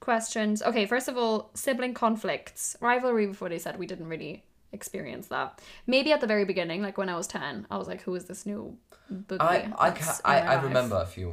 [0.00, 5.26] questions okay first of all sibling conflicts rivalry before they said we didn't really experience
[5.28, 8.14] that maybe at the very beginning like when i was 10 i was like who
[8.14, 8.76] is this new
[9.12, 11.28] boogie I I ca- I, I remember a few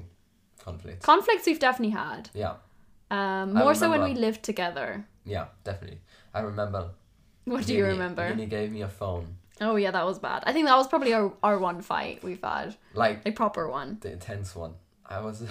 [0.64, 1.06] conflicts.
[1.06, 2.54] conflicts we've definitely had yeah.
[3.10, 5.46] um more so when we lived together Yeah.
[5.64, 6.00] Definitely.
[6.34, 6.82] I remember.
[7.54, 9.26] what do you remember Leonie gave me a phone.
[9.68, 12.44] oh yeah that was bad i think that was probably our, our one fight we've
[12.44, 14.74] had Like a proper one the intense one.
[15.12, 15.44] I was,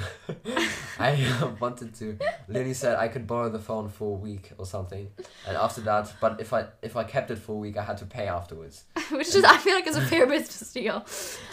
[0.99, 2.19] I uh, wanted to.
[2.49, 5.11] Lily said I could borrow the phone for a week or something,
[5.47, 7.99] and after that, but if I if I kept it for a week, I had
[7.99, 8.85] to pay afterwards.
[9.11, 11.05] which is I feel like is a fair business deal.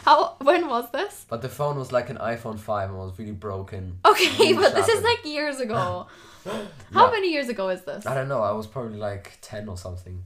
[0.06, 1.26] How when was this?
[1.30, 4.00] But the phone was like an iPhone five and was really broken.
[4.06, 6.08] Okay, really but this is like years ago.
[6.94, 7.12] How Yeah.
[7.12, 8.06] many years ago is this?
[8.06, 8.42] I don't know.
[8.42, 10.24] I was probably like ten or something.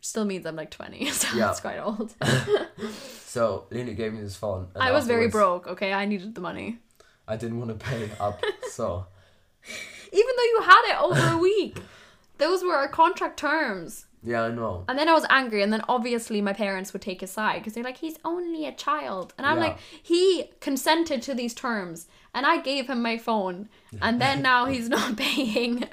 [0.00, 1.50] Still means I'm like twenty, so Yeah.
[1.50, 2.14] it's quite old.
[3.32, 4.68] So Lily gave me this phone.
[4.74, 5.66] and I was very broke.
[5.66, 6.78] Okay, I needed the money,
[7.26, 9.06] I didn't want to pay it up, so
[10.20, 11.78] even though you had it over a week.
[12.38, 14.06] Those were our contract terms.
[14.24, 14.84] yeah, I know.
[14.88, 17.74] And then I was angry, and then obviously my parents would take his side because
[17.74, 19.32] they're like, he's only a child.
[19.38, 19.66] And I'm Yeah.
[19.66, 20.22] like, he
[20.60, 23.68] consented to these terms, and I gave him my phone,
[24.06, 25.84] and then now he's not paying.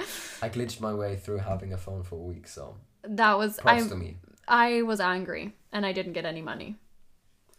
[0.41, 2.63] I glitched my way through having a phone for a week, so
[3.03, 3.89] That was props I.
[3.89, 4.17] to me.
[4.47, 6.77] I was angry, and I didn't get any money,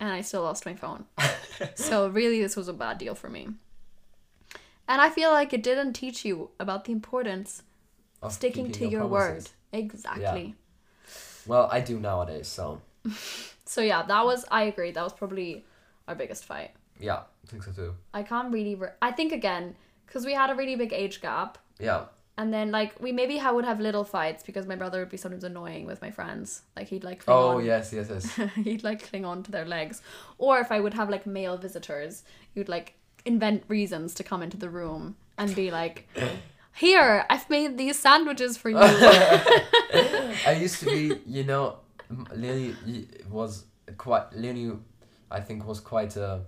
[0.00, 1.04] and I still lost my phone.
[1.76, 3.48] so really, this was a bad deal for me.
[4.88, 7.62] And I feel like it didn't teach you about the importance
[8.22, 9.52] Of sticking to your promises.
[9.72, 9.78] word.
[9.80, 10.56] Exactly.
[11.46, 12.80] Well, I do nowadays, so
[13.64, 14.90] So yeah, that was I agree.
[14.90, 15.64] That was probably
[16.08, 16.72] our biggest fight.
[16.98, 17.94] yeah, I think so too.
[18.12, 18.74] I can't really.
[18.74, 22.06] Re- I think again because we had a really big age gap, Yeah,
[22.40, 25.16] and then like we maybe ha- would have little fights because my brother would be
[25.24, 26.62] sometimes annoying with my friends.
[26.76, 27.64] Like he'd like cling Oh on.
[27.64, 28.50] yes, yes, yes.
[28.66, 30.02] he'd like cling on to their legs,
[30.38, 32.22] or if I would have like male visitors,
[32.54, 36.08] you'd like invent reasons to come into the room and be like.
[36.72, 38.76] Here, I've made these sandwiches for you.
[38.80, 43.64] I used to be, you know, m- Leonie y- was
[43.98, 44.78] quite Leonie,
[45.30, 46.42] I think was quite a,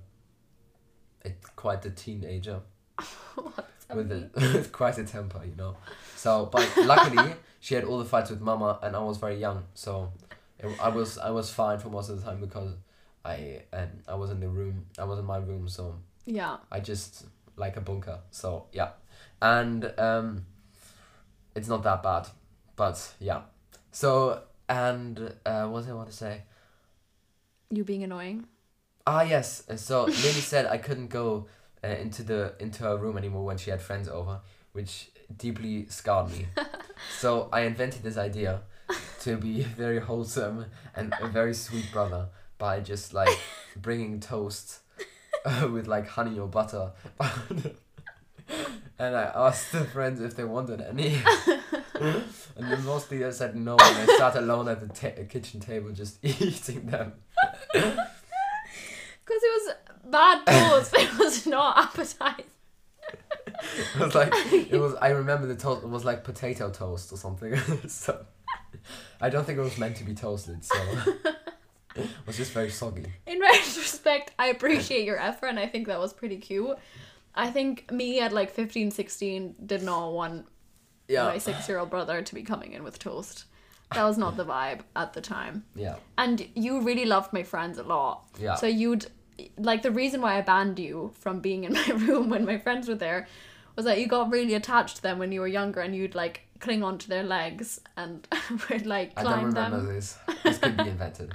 [1.25, 2.61] a quite a teenager
[3.95, 5.77] with a, with quite a temper, you know.
[6.17, 9.65] So, but luckily she had all the fights with Mama, and I was very young,
[9.75, 10.13] so
[10.59, 12.75] it, I was I was fine for most of the time because
[13.25, 16.59] I and I was in the room, I was in my room, so yeah.
[16.71, 17.27] I just
[17.57, 18.21] like a bunker.
[18.31, 18.91] So yeah,
[19.41, 20.47] and um,
[21.55, 22.29] it's not that bad,
[22.77, 23.43] but yeah.
[23.91, 26.43] So and uh, what did I want to say?
[27.71, 28.47] You being annoying.
[29.07, 29.65] Ah yes.
[29.77, 31.47] So Lily said I couldn't go
[31.85, 34.41] uh, into the into her room anymore when she had friends over,
[34.73, 36.47] which deeply scarred me.
[37.19, 38.63] so I invented this idea
[39.21, 43.39] to be very wholesome and a very sweet brother by just like
[43.77, 44.81] bringing toast
[45.45, 46.93] uh, with like honey or butter.
[48.99, 51.21] and I asked the friends if they wanted any.
[52.57, 55.91] and then mostly they said no, and I sat alone at the ta- kitchen table
[55.91, 57.15] just eating them.
[57.73, 59.62] Because it was
[60.13, 62.45] bad toast, it was not appetizing.
[63.95, 64.95] It was like it was.
[65.01, 65.85] I remember the toast.
[65.85, 67.57] It was like potato toast or something.
[67.89, 68.25] so
[69.21, 70.65] I don't think it was meant to be toasted.
[70.65, 70.75] So
[71.95, 73.07] it was just very soggy.
[73.27, 76.77] In retrospect, I appreciate your effort and I think that was pretty cute.
[77.35, 80.47] I think me at like 15, 16 did not want
[81.09, 81.25] Yeah.
[81.25, 83.45] my six year old brother to be coming in with toast.
[83.95, 85.65] That was not the vibe at the time.
[85.77, 85.97] Yeah.
[86.19, 88.25] And you really loved my friends a lot.
[88.41, 88.55] Yeah.
[88.57, 89.07] So you'd
[89.57, 92.89] like the reason why I banned you from being in my room when my friends
[92.89, 93.27] were there
[93.77, 96.43] was that you got really attached to them when you were younger and you'd like
[96.61, 98.29] cling onto their legs and
[98.71, 99.87] would like climb I don't remember them.
[99.95, 100.19] this.
[100.45, 101.35] This could be invented.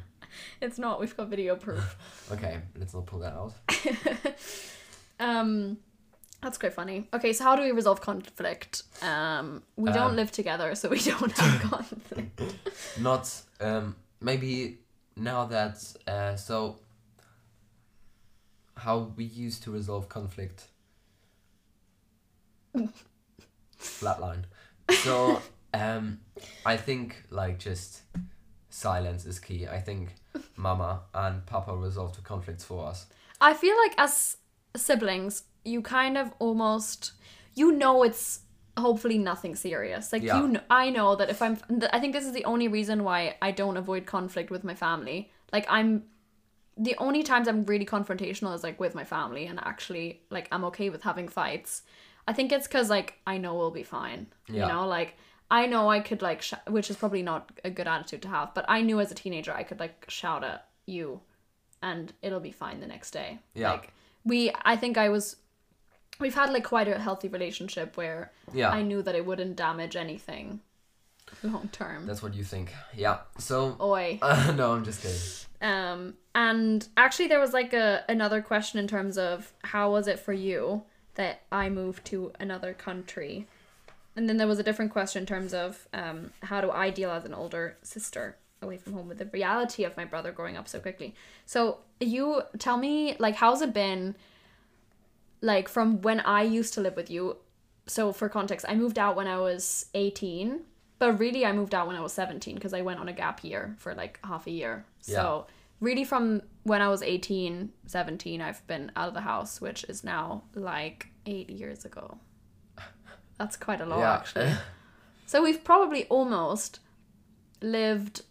[0.62, 1.98] It's not, we've got video proof.
[2.32, 3.54] Okay, let's not pull that out.
[5.20, 5.78] Um,
[6.42, 7.08] that's quite funny.
[7.14, 8.84] Okay, so how do we resolve conflict?
[9.02, 12.42] Um, we don't Um, live together, so we don't have conflict.
[13.00, 13.30] Not
[13.60, 14.78] um maybe
[15.16, 16.78] now that uh so
[18.78, 20.68] how we used to resolve conflict.
[23.80, 24.44] Flatline.
[25.04, 25.42] So
[25.74, 26.20] um
[26.66, 28.02] I think like just
[28.70, 29.68] silence is key.
[29.68, 30.16] I think
[30.56, 33.08] Mama and Papa resolved the conflicts for us.
[33.42, 34.38] I feel like as
[34.76, 37.14] siblings, you kind of almost
[37.56, 38.42] you know it's
[38.78, 40.14] hopefully nothing serious.
[40.14, 40.38] Like Yeah.
[40.40, 41.58] you, kn- I know that if I'm,
[41.92, 45.32] I think this is the only reason why I don't avoid conflict with my family.
[45.52, 46.04] Like I'm,
[46.78, 50.64] the only times I'm really confrontational is like with my family, and actually like I'm
[50.66, 51.82] okay with having fights.
[52.28, 54.28] I think it's because like I know we'll be fine.
[54.48, 54.68] Yeah.
[54.68, 55.16] You know, like
[55.50, 58.54] I know I could like, sh- which is probably not a good attitude to have,
[58.54, 61.22] but I knew as a teenager I could like shout at you,
[61.82, 63.40] and it'll be fine the next day.
[63.54, 63.72] Yeah.
[63.72, 63.94] Like
[64.26, 65.38] we, I think I was.
[66.20, 68.72] We've had like quite a healthy relationship where Yeah.
[68.72, 70.62] I knew that it wouldn't damage anything
[71.44, 72.06] long term.
[72.06, 72.74] That's what you think.
[72.96, 73.20] Yeah.
[73.38, 74.20] So Oi.
[74.22, 75.20] uh, no, I'm just kidding.
[75.62, 80.20] Um, and actually, there was like a another question in terms of how was it
[80.20, 80.84] for you
[81.16, 83.48] that I moved to another country,
[84.16, 87.10] and then there was a different question in terms of um, how do I deal
[87.12, 90.68] as an older sister away from home with the reality of my brother growing up
[90.68, 91.14] so quickly.
[91.46, 94.16] So you tell me like how's it been,
[95.42, 97.38] like from when I used to live with you.
[97.88, 100.62] So for context, I moved out when I was eighteen.
[101.00, 103.44] But really, I moved out when I was 17 because I went on a gap
[103.44, 104.84] year for like half a year.
[105.02, 105.46] So,
[105.80, 110.04] really, from when I was 18, 17, I've been out of the house, which is
[110.04, 112.18] now like eight years ago.
[113.38, 114.14] That's quite a lot, Yeah.
[114.16, 114.52] actually.
[115.28, 116.80] So, we've probably almost
[117.62, 118.22] lived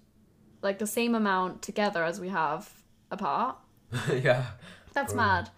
[0.63, 2.71] like the same amount together as we have
[3.13, 3.57] apart.
[4.13, 4.47] yeah.
[4.93, 5.51] That's mad.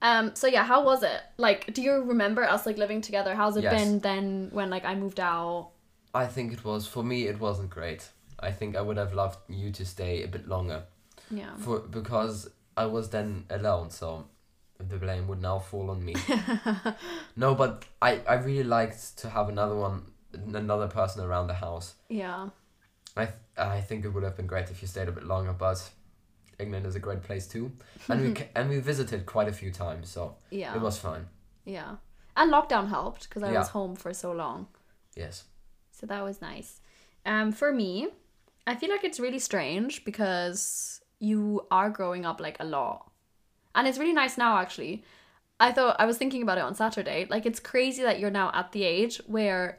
[0.00, 1.20] Um, so yeah, how was it?
[1.38, 3.34] Like, do you remember us like living together?
[3.34, 3.72] How's it Yes.
[3.72, 5.70] been then when like I moved out?
[6.14, 7.26] I think it was for me.
[7.26, 8.08] It wasn't great.
[8.38, 10.84] I think I would have loved you to stay a bit longer,
[11.30, 11.56] Yeah.
[11.56, 13.90] for because I was then alone.
[13.90, 14.26] So
[14.78, 16.14] the blame would now fall on me.
[17.36, 21.94] no, but I I really liked to have another one, another person around the house.
[22.08, 22.48] Yeah.
[23.16, 25.52] I th- I think it would have been great if you stayed a bit longer,
[25.52, 25.90] but
[26.58, 27.70] England is a great place too,
[28.08, 30.74] and we ca- and we visited quite a few times, so Yeah.
[30.74, 31.28] it was fine.
[31.64, 31.96] Yeah.
[32.36, 34.66] And lockdown helped because I was home for so long.
[35.16, 35.44] Yes.
[35.98, 36.80] So that was nice.
[37.24, 38.08] Um, for me,
[38.66, 43.10] I feel like it's really strange because you are growing up like a lot.
[43.74, 45.04] And it's really nice now actually.
[45.60, 47.26] I thought I was thinking about it on Saturday.
[47.30, 49.78] Like it's crazy that you're now at the age where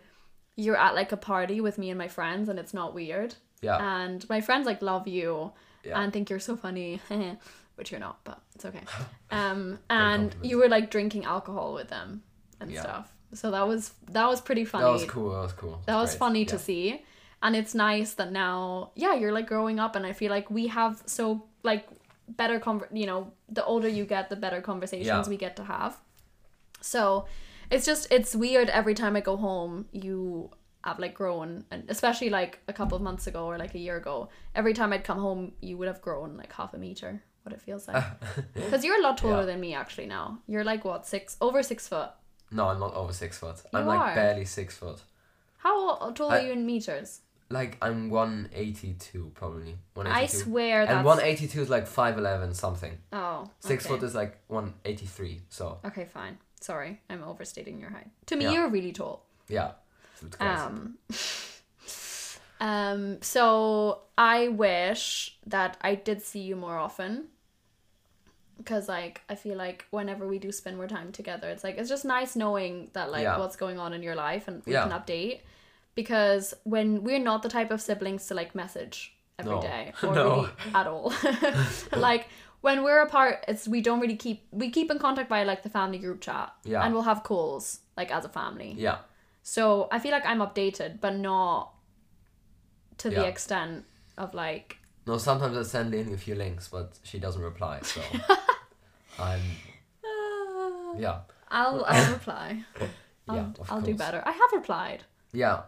[0.56, 3.36] you're at like a party with me and my friends and it's not weird.
[3.62, 3.78] Yeah.
[4.06, 5.52] And my friends like love you
[5.84, 6.00] Yeah.
[6.02, 7.02] and think you're so funny,
[7.76, 8.84] which you're not, but it's okay.
[9.32, 12.24] Um, and you were like drinking alcohol with them
[12.62, 12.82] and Yeah.
[12.82, 13.15] stuff.
[13.36, 14.86] So that was that was pretty funny.
[14.86, 15.30] That was cool.
[15.32, 15.82] That was cool.
[15.86, 17.04] That was great, funny to see.
[17.44, 20.68] And it's nice that now, yeah, you're like growing up, and I feel like we
[20.68, 21.88] have so like
[22.28, 25.28] better conver- you know, the older you get, the better conversations Yeah.
[25.30, 25.98] we get to have.
[26.82, 27.26] So
[27.70, 30.50] it's just it's weird every time I go home, you
[30.84, 33.98] have like grown, and especially like a couple of months ago or like a year
[33.98, 37.22] ago, every time I'd come home, you would have grown like half a meter.
[37.44, 38.04] What it feels like,
[38.56, 39.46] because you're a lot taller Yeah.
[39.46, 40.40] than me actually now.
[40.48, 42.10] You're like what six over six foot.
[42.56, 43.58] No, I'm not over six foot.
[43.74, 44.16] I'm like are.
[44.16, 45.00] barely six foot.
[45.58, 47.22] How tall I- are you in meters?
[47.50, 49.78] Like I'm one eighty two probably.
[49.94, 50.38] One I eighty two.
[50.46, 52.98] swear And one eighty two is like five eleven something.
[53.14, 53.94] oh Six okay.
[53.96, 55.42] foot is like one eighty three.
[55.50, 56.40] So Okay, fine.
[56.60, 58.08] Sorry, I'm overstating your height.
[58.28, 58.52] To me, Yeah.
[58.54, 59.26] you're really tall.
[59.48, 59.72] yeah.
[60.20, 60.52] So it's crazy.
[60.54, 60.98] Um,
[62.60, 63.22] um.
[63.22, 67.28] So I wish that I did see you more often.
[68.58, 71.90] Because like I feel like whenever we do spend more time together, it's like it's
[71.90, 73.38] just nice knowing that like Yeah.
[73.38, 74.84] what's going on in your life and we Yeah.
[74.88, 75.42] can update.
[75.96, 79.62] Because when we're not the type of siblings to like message every No.
[79.62, 80.30] day or No.
[80.36, 81.14] really at all.
[81.92, 82.28] like
[82.62, 85.70] when we're apart, it's we don't really keep we keep in contact by like the
[85.70, 86.54] family group chat.
[86.64, 86.82] Yeah.
[86.84, 88.74] And we'll have calls like as a family.
[88.78, 88.98] yeah.
[89.44, 91.72] So I feel like I'm updated, but not
[92.98, 93.86] to the extent
[94.18, 97.80] of like No, sometimes I send Leonie a few links, but she doesn't reply.
[97.84, 98.02] So
[99.20, 99.40] I'm
[100.04, 102.64] uh, yeah I'll I'll reply.
[103.28, 103.42] I'll, yeah.
[103.60, 103.86] Of I'll course.
[103.86, 104.22] do better.
[104.26, 105.62] I have replied Yeah.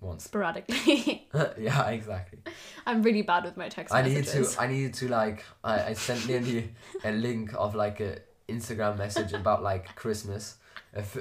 [0.00, 0.24] Once.
[0.24, 1.26] sporadically.
[1.58, 2.38] yeah, exactly.
[2.86, 5.92] I'm really bad with my text I needed to I needed to like I, I
[5.94, 6.70] sent Leonie
[7.04, 10.56] a link of like a Instagram message about like Christmas.
[10.92, 11.16] If,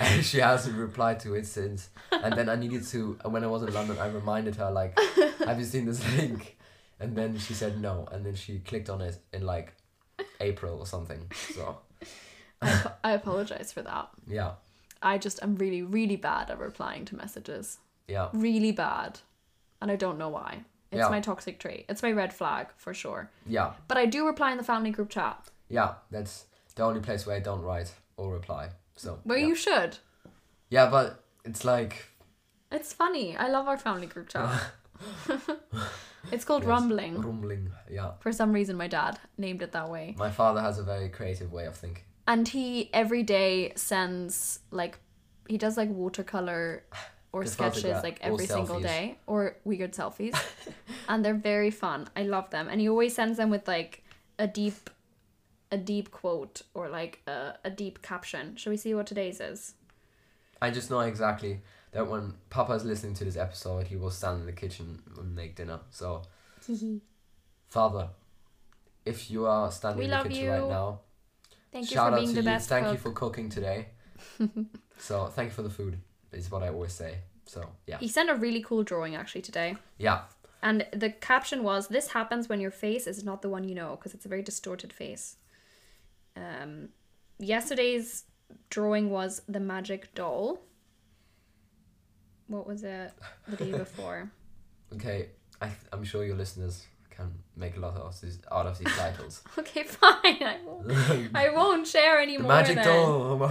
[0.00, 1.88] and she hasn't replied to it since.
[2.10, 4.98] And then I needed to when I was in London I reminded her like
[5.46, 6.56] have you seen this link?
[7.00, 9.74] And then she said no and then she clicked on it in like
[10.40, 11.30] April or something.
[11.54, 11.78] So
[12.62, 14.08] I, I apologize for that.
[14.26, 14.52] yeah.
[15.02, 17.78] I just am really really bad at replying to messages.
[18.08, 18.28] Yeah.
[18.32, 19.18] Really bad,
[19.82, 20.64] and I don't know why.
[20.90, 21.08] It's Yeah.
[21.08, 21.84] my toxic trait.
[21.88, 23.28] It's my red flag for sure.
[23.46, 23.72] Yeah.
[23.88, 25.94] But I do reply in the family group chat, Yeah.
[26.10, 28.70] That's the only place where I don't write or reply.
[28.96, 29.46] So where yeah.
[29.46, 29.98] you should.
[30.70, 32.06] Yeah, but it's like
[32.70, 33.36] It's funny.
[33.36, 34.60] I love our family group chat.
[36.32, 37.20] it's called yes, Rumbling.
[37.20, 38.12] Rumbling, yeah.
[38.20, 40.14] For some reason, my dad named it that way.
[40.18, 42.04] My father has a very creative way of thinking.
[42.26, 44.98] And he every day sends like
[45.48, 46.84] he does like watercolor
[47.32, 50.40] or The sketches like every single day or weird selfies.
[51.08, 52.08] and they're very fun.
[52.16, 52.68] I love them.
[52.68, 54.04] And he always sends them with like
[54.38, 54.90] a deep
[55.74, 58.54] a deep quote or like a, a deep caption.
[58.56, 59.74] Shall we see what today's is?
[60.62, 61.60] I just know exactly
[61.92, 65.56] that when Papa's listening to this episode, he will stand in the kitchen and make
[65.56, 65.80] dinner.
[65.90, 66.22] So,
[67.68, 68.08] Father,
[69.04, 70.50] if you are standing We in the kitchen you.
[70.50, 71.00] right now,
[71.72, 72.56] Thank you shout for out being to the you.
[72.56, 73.88] best Thank you for cooking today.
[74.98, 75.98] so, thank you for the food.
[76.32, 77.18] Is what I always say.
[77.46, 79.76] So, yeah, He sent a really cool drawing actually today.
[79.98, 80.22] yeah,
[80.62, 83.96] And the caption was, "This happens when your face is not the one you know,
[83.96, 85.36] because it's a very distorted face."
[86.36, 86.88] Um,
[87.38, 88.24] yesterday's
[88.70, 90.60] drawing was the magic doll.
[92.46, 93.12] What was it
[93.48, 94.30] the day before?
[94.94, 95.28] okay.
[95.60, 99.42] I, I'm sure your listeners can make a lot of these out of these titles.
[99.58, 100.42] okay, fine.
[100.42, 101.30] I won't.
[101.34, 102.48] I won't share the anymore.
[102.48, 102.84] magic then.
[102.84, 103.46] doll.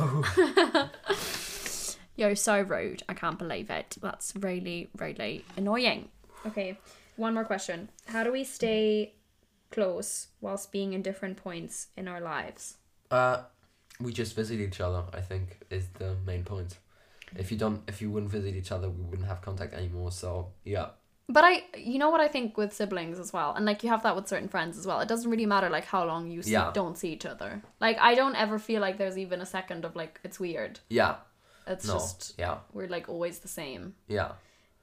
[2.15, 3.01] Yo, so rude.
[3.09, 3.97] I can't believe it.
[4.01, 6.09] That's really, really annoying.
[6.45, 6.77] Okay,
[7.15, 7.89] one more question.
[8.05, 9.13] How do we stay
[9.73, 12.77] close whilst being in different points in our lives?
[13.11, 13.37] Uh,
[13.99, 15.03] we just visit each other.
[15.13, 16.77] I think is the main point.
[17.35, 20.11] If you don't, if you wouldn't visit each other, we wouldn't have contact anymore.
[20.11, 20.87] So yeah,
[21.27, 24.03] But I, you know what I think with siblings as well, and like you have
[24.03, 24.99] that with certain friends as well.
[24.99, 26.71] It doesn't really matter like how long you see, Yeah.
[26.73, 27.61] don't see each other.
[27.79, 30.79] Like I don't ever feel like there's even a second of like it's weird.
[30.89, 31.15] yeah,
[31.65, 33.95] It's no, just yeah, we're like always the same.
[34.07, 34.31] yeah,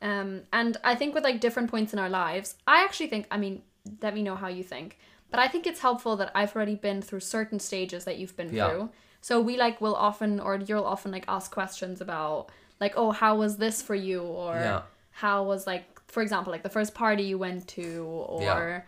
[0.03, 3.37] Um, and I think with like different points in our lives, I actually think, I
[3.37, 3.63] mean,
[4.03, 4.99] let me know how you think,
[5.31, 8.53] but I think it's helpful that I've already been through certain stages that you've been
[8.53, 8.69] Yeah.
[8.69, 8.91] through.
[9.21, 13.37] So we like will often, or you'll often like ask questions about like, oh, how
[13.37, 14.23] was this for you?
[14.23, 14.83] Or Yeah.
[15.11, 18.81] how was like, for example, like the first party you went to, or Yeah.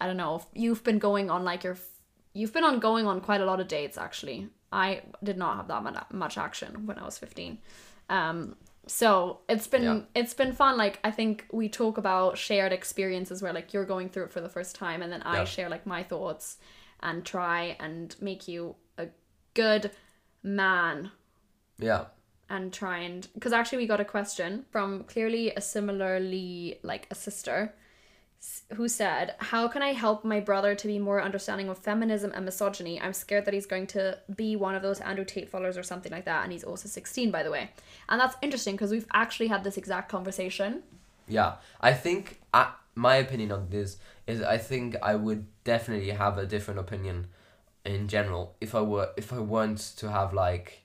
[0.00, 1.76] I don't know, if you've been going on like your,
[2.34, 4.48] you've been on going on quite a lot of dates actually.
[4.72, 7.58] I did not have that mu- much action when I was 15.
[8.08, 10.00] Um, so it's been Yeah.
[10.14, 10.76] it's been fun.
[10.76, 14.40] Like I think we talk about shared experiences where like you're going through it for
[14.40, 15.44] the first time, and then I Yeah.
[15.44, 16.58] share like my thoughts
[17.00, 19.08] and try and make you a
[19.54, 19.90] good
[20.42, 21.10] man
[21.78, 22.06] yeah,
[22.48, 27.14] and try and because actually we got a question from clearly a similarly like a
[27.14, 27.74] sister
[28.74, 32.44] who said how can i help my brother to be more understanding of feminism and
[32.44, 35.82] misogyny i'm scared that he's going to be one of those andrew tate followers or
[35.82, 37.70] something like that and he's also 16 by the way
[38.08, 40.82] and that's interesting because we've actually had this exact conversation
[41.30, 41.54] yeah.
[41.80, 46.44] I think uh, my opinion on this is I think I would definitely have a
[46.44, 47.28] different opinion
[47.84, 50.82] in general if I were if I weren't to have like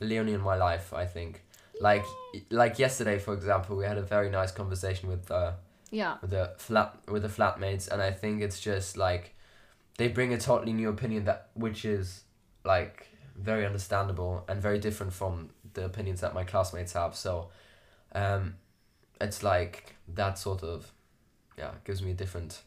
[0.00, 0.92] Leonie in my life.
[0.92, 1.42] I think
[1.80, 2.04] like
[2.50, 5.30] like yesterday, for example, we had a very nice conversation with.
[5.30, 5.52] Uh,
[5.90, 9.34] yeah with the flat with the flatmates and I think it's just like
[9.96, 12.22] they bring a totally new opinion that which is
[12.64, 13.08] like
[13.38, 17.14] very understandable and very different from the opinions that my classmates have.
[17.14, 17.48] So,
[18.12, 18.56] um,
[19.20, 20.92] it's like that sort of,
[21.56, 22.62] yeah, gives me a different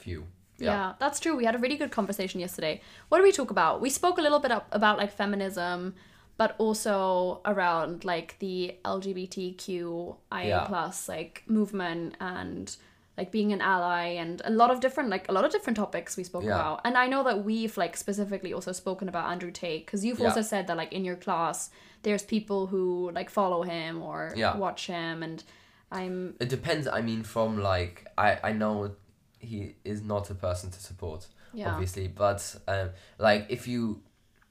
[0.00, 0.26] view.
[0.56, 0.94] Yeah.
[1.00, 1.36] that's true.
[1.36, 2.80] We had a really good conversation yesterday.
[3.08, 3.80] What did we talk about?
[3.80, 5.94] We spoke a little bit up about like feminism,
[6.36, 10.64] but also around like the LGBTQIA Yeah.
[10.66, 12.76] plus like movement and
[13.16, 16.16] like being an ally and a lot of different like a lot of different topics
[16.16, 16.54] we spoke Yeah.
[16.56, 16.80] about.
[16.84, 20.28] And I know that we've like specifically also spoken about Andrew Tate because you've Yeah.
[20.28, 21.70] also said that like in your class
[22.02, 24.56] there's people who like follow him or Yeah.
[24.56, 25.44] watch him and
[25.92, 26.88] I'm It depends.
[26.88, 28.96] I mean, from like I I know
[29.38, 31.28] he is not a person to support,
[31.64, 34.02] obviously, but um, like if you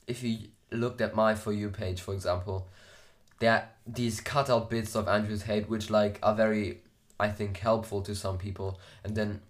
[0.08, 0.38] if you
[0.74, 2.68] looked at my for you page, for example,
[3.40, 6.80] there are these cutout bits of Andrew's Tate which like are very
[7.20, 9.42] I think helpful to some people, and then,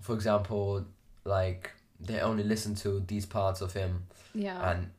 [0.00, 0.84] for example,
[1.24, 4.04] like they only listen to these parts of him,
[4.34, 4.70] yeah.
[4.70, 4.90] and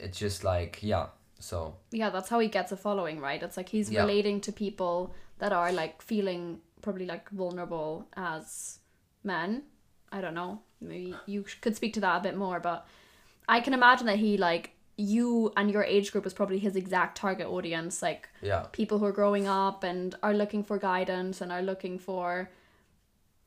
[0.00, 1.06] it's just like yeah.
[1.38, 3.42] So yeah, that's how he gets a following, right?
[3.42, 4.00] It's like he's Yeah.
[4.02, 8.78] relating to people that are like feeling probably like vulnerable as
[9.22, 9.62] men.
[10.10, 10.60] I don't know.
[10.80, 12.86] Maybe you could speak to that a bit more, but
[13.48, 17.18] I can imagine that he like you and your age group is probably his exact
[17.18, 21.52] target audience, like yeah, people who are growing up and are looking for guidance and
[21.52, 22.50] are looking for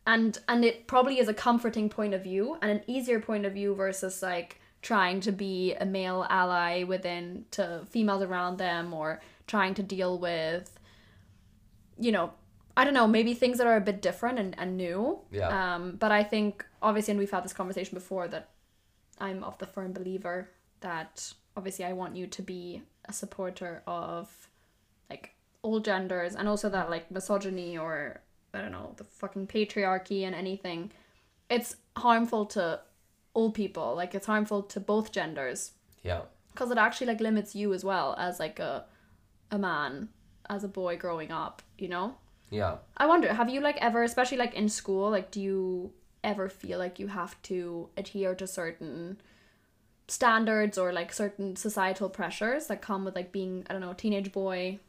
[0.07, 3.53] and and it probably is a comforting point of view and an easier point of
[3.53, 9.21] view versus like trying to be a male ally within to females around them or
[9.45, 10.79] trying to deal with
[11.99, 12.31] you know
[12.77, 15.75] i don't know maybe things that are a bit different and, and new Yeah.
[15.75, 18.49] um but i think obviously and we've had this conversation before that
[19.19, 24.49] i'm of the firm believer that obviously i want you to be a supporter of
[25.09, 28.21] like all genders and also that like misogyny or
[28.53, 30.91] I don't know the fucking patriarchy and anything.
[31.49, 32.81] It's harmful to
[33.33, 33.95] all people.
[33.95, 35.71] Like it's harmful to both genders.
[36.03, 36.21] Yeah,
[36.51, 38.85] because it actually like limits you as well as like a
[39.51, 40.09] a man
[40.49, 42.15] as a boy growing up you know?
[42.49, 42.77] Yeah.
[42.97, 45.91] I wonder have you like ever especially like in school like do you
[46.23, 49.21] ever feel like you have to adhere to certain
[50.11, 53.95] standards or like certain societal pressures that come with like being I don't know a
[53.95, 54.79] teenage boy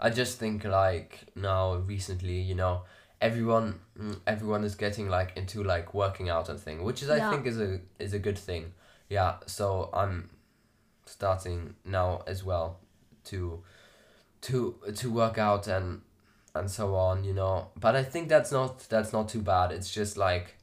[0.00, 2.82] I just think like now recently, you know,
[3.20, 7.18] everyone mm, everyone is getting like into like working out and thing, which is I
[7.18, 7.30] Yeah.
[7.30, 8.72] think is a is a good thing.
[9.08, 10.30] Yeah, so I'm
[11.06, 12.80] starting now as well
[13.26, 13.62] to
[14.42, 16.02] to to work out and
[16.54, 17.68] and so on, you know.
[17.76, 19.72] But I think that's not that's not too bad.
[19.72, 20.56] It's just like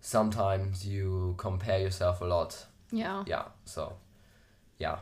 [0.00, 2.66] sometimes you compare yourself a lot.
[2.92, 3.94] yeah Yeah, so
[4.78, 4.98] yeah.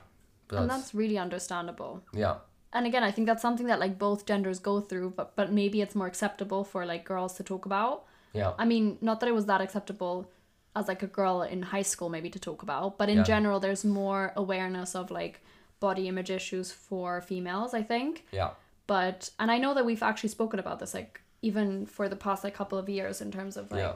[0.49, 2.37] But and that's really understandable yeah.
[2.73, 5.81] and again i think that's something that like both genders go through but but maybe
[5.81, 8.53] it's more acceptable for like girls to talk about Yeah.
[8.59, 10.31] i mean not that it was that acceptable
[10.77, 13.25] as like a girl in high school maybe to talk about but in Yeah.
[13.35, 15.41] general there's more awareness of like
[15.81, 18.51] body image issues for females i think Yeah.
[18.87, 22.45] but and i know that we've actually spoken about this like even for the past
[22.45, 23.95] like couple of years in terms of like Yeah.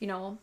[0.00, 0.38] You know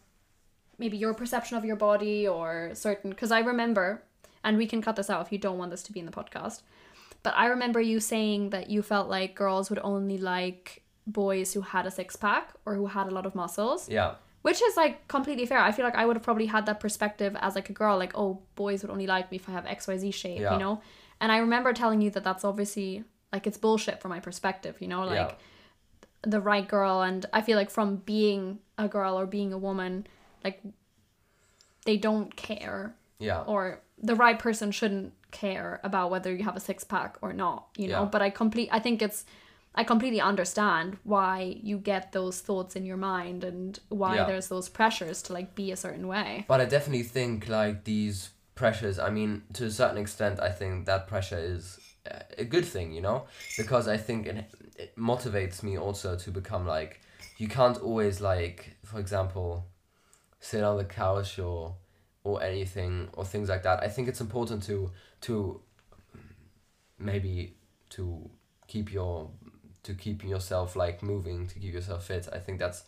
[0.78, 4.02] maybe your perception of your body or certain because i remember
[4.44, 6.12] and we can cut this out if you don't want this to be in the
[6.12, 6.62] podcast
[7.22, 11.62] but i remember you saying that you felt like girls would only like boys who
[11.62, 14.16] had a six-pack or who had a lot of muscles Yeah.
[14.42, 17.36] which is like completely fair i feel like i would have probably had that perspective
[17.40, 20.14] as like a girl like oh boys would only like me if i have xyz
[20.14, 20.54] shape Yeah.
[20.54, 20.82] you know
[21.22, 24.88] and i remember telling you that that's obviously like it's bullshit from my perspective you
[24.88, 25.36] know like Yeah.
[26.24, 30.06] The right girl and i feel like from being a girl or being a woman
[30.44, 30.62] like
[31.86, 33.42] they don't care Yeah.
[33.42, 37.68] or the right person shouldn't care about whether you have a six pack or not
[37.78, 38.10] you know Yeah.
[38.12, 39.26] but i complete i think it's
[39.76, 44.26] i completely understand why you get those thoughts in your mind and why Yeah.
[44.26, 48.30] there's those pressures to like be a certain way But I definitely think like these
[48.56, 49.00] pressures.
[49.00, 52.94] I mean, to a certain extent, I think that pressure is uh, a good thing,
[52.94, 53.26] you know,
[53.58, 54.46] because I think it,
[54.78, 57.02] it motivates me also to become like
[57.38, 59.66] you can't always like, for example,
[60.40, 61.76] sit on the couch or
[62.24, 63.84] or anything or things like that.
[63.84, 65.62] I think it's important to to
[66.98, 67.56] maybe
[67.90, 68.30] to
[68.68, 69.30] keep your
[69.84, 72.28] to keep yourself like moving to keep yourself fit.
[72.32, 72.84] I think that's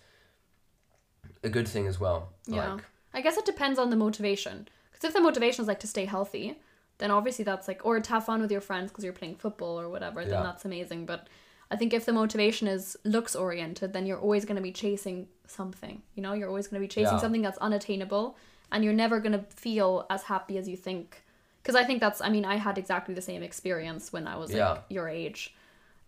[1.44, 2.34] a good thing as well.
[2.48, 2.84] yeah Like,
[3.14, 6.06] i guess it depends on the motivation because if the motivation is like to stay
[6.06, 6.58] healthy
[6.98, 9.80] then obviously that's like or to have fun with your friends because you're playing football
[9.80, 11.28] or whatever then that's amazing but
[11.72, 15.28] i think if the motivation is looks oriented then you're always going to be chasing
[15.47, 17.20] something you know you're always going to be chasing Yeah.
[17.22, 18.38] something that's unattainable
[18.72, 21.24] and you're never going to feel as happy as you think
[21.61, 24.51] because i think that's i mean i had exactly the same experience when i was
[24.53, 25.53] like your age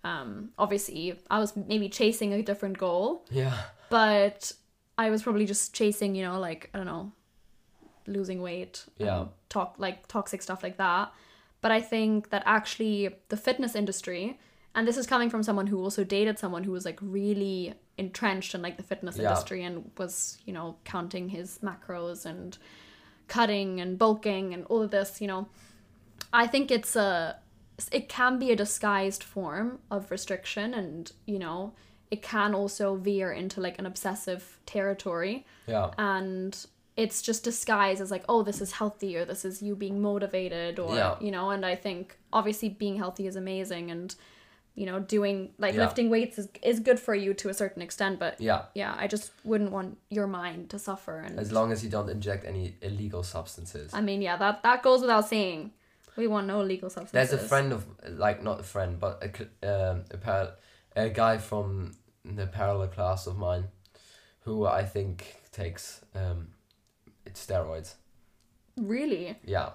[0.04, 3.54] um obviously i was maybe chasing a different goal yeah.
[3.90, 4.52] but
[5.00, 7.12] I was probably just chasing, you know, like I don't know,
[8.08, 9.26] losing weight Yeah.
[9.50, 11.12] talk like toxic stuff like that
[11.62, 14.40] but i think that actually the fitness industry
[14.78, 18.54] and this is coming from someone who also dated someone who was like really entrenched
[18.56, 19.24] in like the fitness Yeah.
[19.24, 22.58] industry and was you know counting his macros and
[23.28, 25.50] cutting and bulking and all of this you know
[26.32, 27.38] I think it's a
[27.92, 31.74] it can be a disguised form of restriction and you know
[32.10, 35.92] it can also veer into like an obsessive territory Yeah.
[35.98, 36.66] and
[36.96, 40.80] it's just disguised as like oh this is healthy or this is you being motivated
[40.80, 41.16] or Yeah.
[41.20, 44.16] you know and I think obviously being healthy is amazing and
[44.80, 45.84] you know doing like Yeah.
[45.86, 48.62] lifting weights is, is good for you to a certain extent but Yeah.
[48.82, 52.10] yeah I just wouldn't want your mind to suffer and As long as you don't
[52.18, 53.88] inject any illegal substances.
[53.94, 55.72] I mean yeah that that goes without saying
[56.16, 57.86] we want no illegal substances There's a friend of
[58.26, 59.30] like not a friend, but a
[59.74, 60.54] um, a, par-
[60.96, 61.66] a guy from
[62.40, 63.66] the parallel class of mine,
[64.46, 65.16] who I think
[65.52, 66.40] takes um,
[67.26, 67.96] it's steroids.
[68.76, 69.70] really Yeah,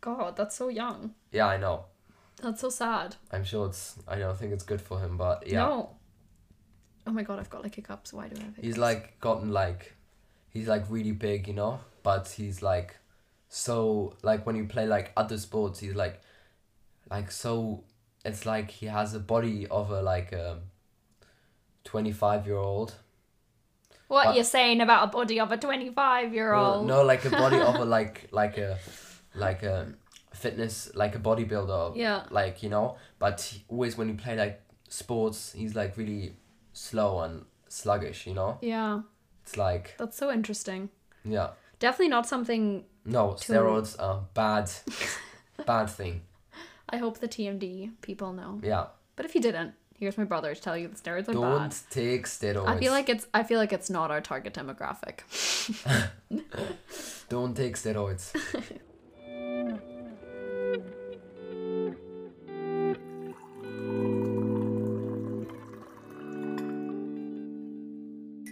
[0.00, 1.14] God, that's so young.
[1.32, 1.86] yeah, I know.
[2.42, 3.16] That's so sad.
[3.32, 3.96] I'm sure it's.
[4.06, 5.90] I don't think it's good for him, but yeah, No.
[7.06, 8.12] Oh my god, I've got like hiccups.
[8.12, 8.66] Why do I have hiccups?
[8.66, 9.94] he's like gotten like,
[10.50, 11.80] he's like really big, you know.
[12.02, 12.96] But he's like,
[13.48, 16.20] so like when you play like other sports, he's like,
[17.10, 17.84] like so.
[18.24, 20.60] It's like he has a body of a like a.
[21.84, 22.96] Twenty-five year old.
[24.08, 26.86] what but- you're saying about a body of a 25 year Well, old?
[26.88, 28.76] no, like a body of a like like a
[29.36, 29.94] like a
[30.36, 31.96] fitness like a bodybuilder.
[31.96, 32.24] Yeah.
[32.30, 36.36] Like you know, but he, always when you play like sports, he's like really
[36.72, 38.26] slow and sluggish.
[38.26, 39.00] You know, Yeah,
[39.42, 40.90] it's like that's so interesting.
[41.24, 41.50] yeah.
[41.78, 42.84] Definitely not something.
[43.04, 44.70] No, steroids are bad,
[45.66, 46.22] bad thing.
[46.88, 48.60] I hope the TMD people know.
[48.62, 51.58] Yeah, But if you didn't, here's my brother to tell you that steroids are don't
[51.68, 51.76] bad.
[51.90, 52.66] take steroids.
[52.68, 53.26] I feel like it's.
[53.34, 55.20] I feel like it's not our target demographic.
[57.28, 58.32] don't take steroids.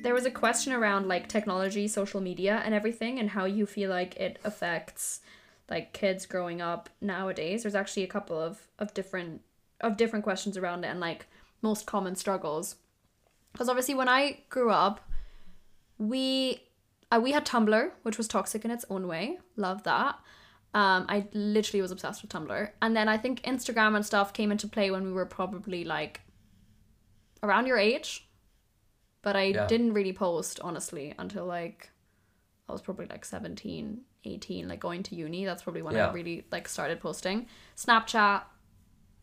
[0.05, 3.89] there was a question around like technology, social media, and everything, and how you feel
[3.89, 5.21] like it affects
[5.71, 7.63] like kids growing up nowadays.
[7.63, 9.41] There's actually a couple of of different
[9.81, 11.27] of different questions around it, and like
[11.63, 12.77] most common struggles.
[13.53, 15.01] Because obviously, when I grew up,
[15.97, 16.61] we
[17.11, 19.39] uh, we had Tumblr, which was toxic in its own way.
[19.57, 20.17] Love that.
[20.75, 24.53] Um, I literally was obsessed with Tumblr, and then I think Instagram and stuff came
[24.53, 26.21] into play when we were probably like
[27.43, 28.29] around your age
[29.25, 29.67] but I Yeah.
[29.67, 31.91] didn't really post honestly until like
[32.69, 35.45] I was probably like 17, 18, like going to uni.
[35.45, 37.47] That's probably when I really like started posting.
[37.77, 38.43] Snapchat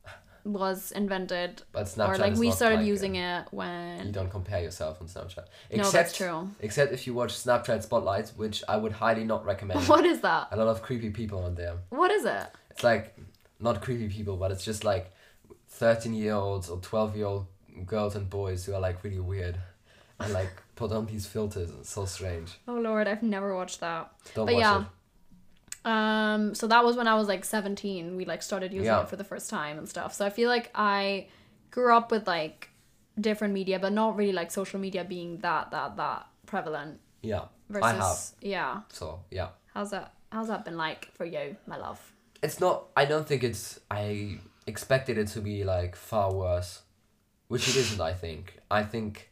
[0.44, 4.30] was invented But Snapchat or like we started like, using uh, it when You don't
[4.30, 5.46] compare yourself on Snapchat.
[5.76, 6.50] No, that's true.
[6.60, 9.88] Except if you watch Snapchat Spotlight, which I would highly not recommend.
[9.94, 10.48] What is that?
[10.52, 11.76] a lot of creepy people on there.
[11.90, 12.48] What is it?
[12.72, 13.16] It's like
[13.60, 15.12] not creepy people, but it's just like
[15.68, 17.46] thirteen year olds or twelve year old
[17.86, 19.58] girls and boys who are like really weird
[20.24, 21.70] and like put on these filters.
[21.80, 22.58] It's so strange.
[22.68, 24.12] Oh lord, I've never watched that.
[24.36, 24.82] Don't but watch yeah.
[24.82, 24.88] it.
[25.84, 28.16] Um so that was when I was like 17.
[28.16, 29.02] We like started using Yeah.
[29.02, 30.14] it for the first time and stuff.
[30.14, 31.28] So I feel like I
[31.72, 32.70] grew up with like
[33.20, 37.84] different media but not really like social media being that that that prevalent Yeah, versus
[37.86, 38.18] I have.
[38.42, 38.82] yeah.
[38.90, 42.00] So yeah, How's that how's that been like for you, my love?
[42.44, 42.88] it's not.
[42.98, 43.80] I don't think it's.
[43.92, 46.82] I expected it to be like far worse,
[47.50, 48.02] which it isn't.
[48.02, 48.58] I think.
[48.72, 49.30] I think,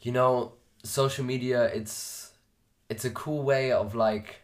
[0.00, 1.64] you know, social media.
[1.64, 2.32] It's,
[2.88, 4.36] it's a cool way of like.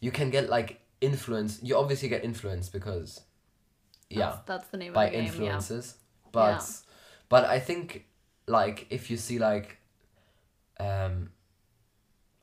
[0.00, 1.60] You can get like influence.
[1.62, 3.20] You obviously get influence because.
[4.08, 4.26] Yeah.
[4.26, 5.96] That's, that's the name by of the game, influences
[6.30, 6.62] but Yeah.
[7.28, 8.06] but i think
[8.46, 9.78] like if you see like
[10.78, 11.30] um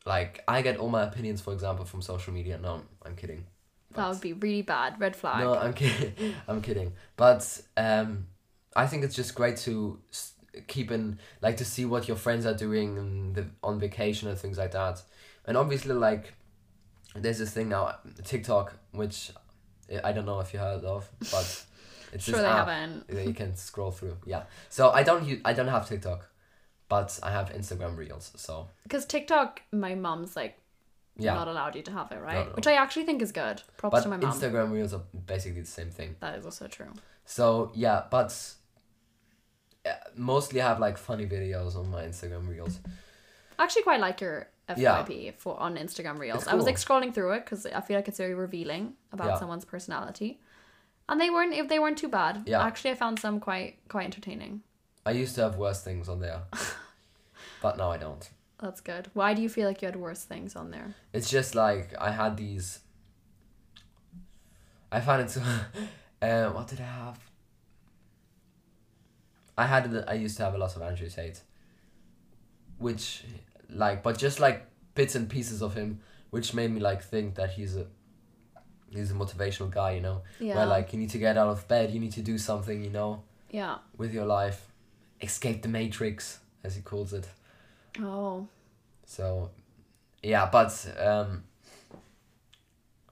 [0.06, 3.46] like i get all my opinions for example from social media no i'm kidding
[3.92, 3.98] yeah.
[3.98, 5.00] That would be really bad.
[5.00, 5.40] Red flag.
[5.40, 8.28] no i'm kidding i'm kidding but um
[8.76, 10.00] i think it's just great to
[10.56, 14.28] s- keep in like to see what your friends are doing and the, on vacation
[14.30, 15.02] and things like that
[15.46, 16.34] and obviously like
[17.16, 19.32] there's this thing now tiktok which
[20.04, 21.66] i don't know if you heard of but
[22.14, 23.08] it's Sure this they app haven't.
[23.08, 26.30] that you can scroll through yeah so i don't use, i don't have tiktok
[26.90, 30.58] but i have instagram reels so Because TikTok, my mom's like
[31.18, 32.48] yeah not allowed you to have it, right?
[32.48, 32.54] no.
[32.56, 33.62] Which I actually think is good.
[33.78, 34.32] Props but to my mom.
[34.32, 36.92] instagram reels are basically the same thing That is also true.
[37.26, 38.36] So yeah, but
[40.16, 42.80] mostly I have like funny videos on my Instagram reels.
[43.60, 45.04] I actually quite like your Yeah.
[45.04, 46.44] FYP for on Instagram Reels.
[46.44, 49.28] It's I was like scrolling through it because I feel like it's very revealing about
[49.28, 49.40] Yeah.
[49.40, 50.40] someone's personality,
[51.10, 52.44] and they weren't if they weren't too bad.
[52.46, 52.64] Yeah.
[52.64, 54.62] Actually, I found some quite quite entertaining.
[55.06, 56.44] I used to have worse things on there,
[57.62, 58.30] but now I don't.
[58.60, 59.10] That's good.
[59.14, 60.96] Why do you feel like you had worse things on there?
[61.12, 62.80] It's just like I had these.
[64.92, 65.42] I found it so.
[66.22, 67.20] uh, what did I have?
[69.58, 70.06] I had.
[70.08, 71.42] I used to have a lot of Andrew Tate.
[72.80, 73.24] Which,
[73.70, 76.00] like, but just like bits and pieces of him,
[76.32, 77.88] which made me like think that he's a.
[78.90, 80.22] He's a motivational guy, you know.
[80.40, 80.56] Yeah.
[80.56, 82.92] Where like you need to get out of bed, you need to do something, you
[82.92, 83.78] know, Yeah.
[83.98, 84.72] with your life,
[85.20, 87.28] escape the matrix, as he calls it.
[88.00, 88.48] Oh.
[89.08, 89.50] So,
[90.22, 91.44] yeah, but um,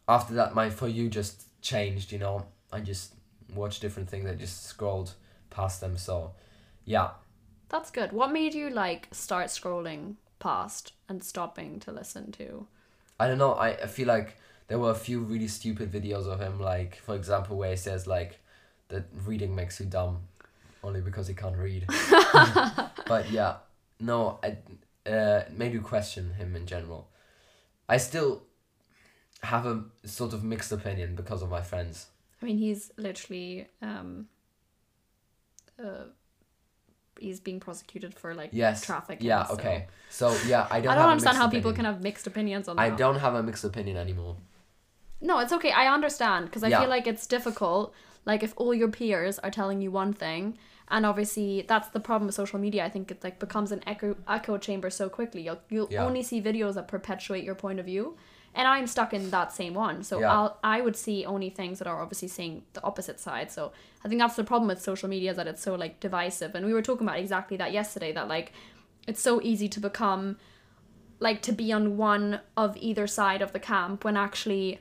[0.07, 2.11] after that, my for you just changed.
[2.11, 3.15] You know, I just
[3.55, 4.29] watched different things.
[4.29, 5.13] I just scrolled
[5.51, 5.97] past them.
[5.97, 6.33] So,
[6.85, 7.11] yeah,
[7.69, 8.11] That's good.
[8.11, 12.67] What made you like start scrolling past and stopping to listen to?
[13.19, 13.53] I don't know.
[13.53, 14.37] I, I feel like
[14.67, 16.59] there were a few really stupid videos of him.
[16.59, 18.39] Like, for example, where he says like
[18.89, 20.23] that reading makes you dumb,
[20.83, 21.85] only because he can't read.
[23.07, 23.57] but yeah,
[23.99, 24.57] no, I
[25.09, 27.09] uh, it made you question him in general.
[27.89, 28.43] I still
[29.43, 32.07] have a sort of mixed opinion because of my friends.
[32.41, 34.27] I mean, he's literally um
[35.83, 36.03] uh
[37.19, 38.81] he's being prosecuted for like Yes.
[38.85, 39.19] traffic.
[39.21, 39.43] Yeah.
[39.45, 39.87] so- Okay.
[40.09, 40.91] So yeah, I don't.
[40.91, 42.81] I don't understand how people can have mixed opinions on that.
[42.81, 42.97] I that.
[42.97, 44.37] don't have a mixed opinion anymore.
[45.21, 45.71] No, it's okay.
[45.71, 46.79] I understand because I Yeah.
[46.81, 47.93] feel like it's difficult.
[48.25, 50.57] Like if all your peers are telling you one thing,
[50.91, 52.85] and obviously that's the problem with social media.
[52.85, 55.41] I think it like becomes an echo echo chamber so quickly.
[55.41, 56.05] You'll you'll Yeah.
[56.05, 58.17] only see videos that perpetuate your point of view,
[58.53, 60.03] and I'm stuck in that same one.
[60.03, 60.33] So Yeah.
[60.33, 63.51] I'll I would see only things that are obviously saying the opposite side.
[63.51, 63.71] So
[64.03, 66.53] I think that's the problem with social media is that it's so like divisive.
[66.55, 68.11] And we were talking about exactly that yesterday.
[68.11, 68.51] That like
[69.07, 70.37] it's so easy to become
[71.19, 74.79] like to be on one of either side of the camp when actually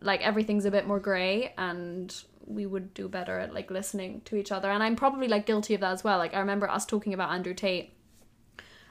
[0.00, 4.36] like everything's a bit more gray and we would do better at like listening to
[4.36, 6.84] each other and i'm probably like guilty of that as well like i remember us
[6.84, 7.92] talking about andrew tate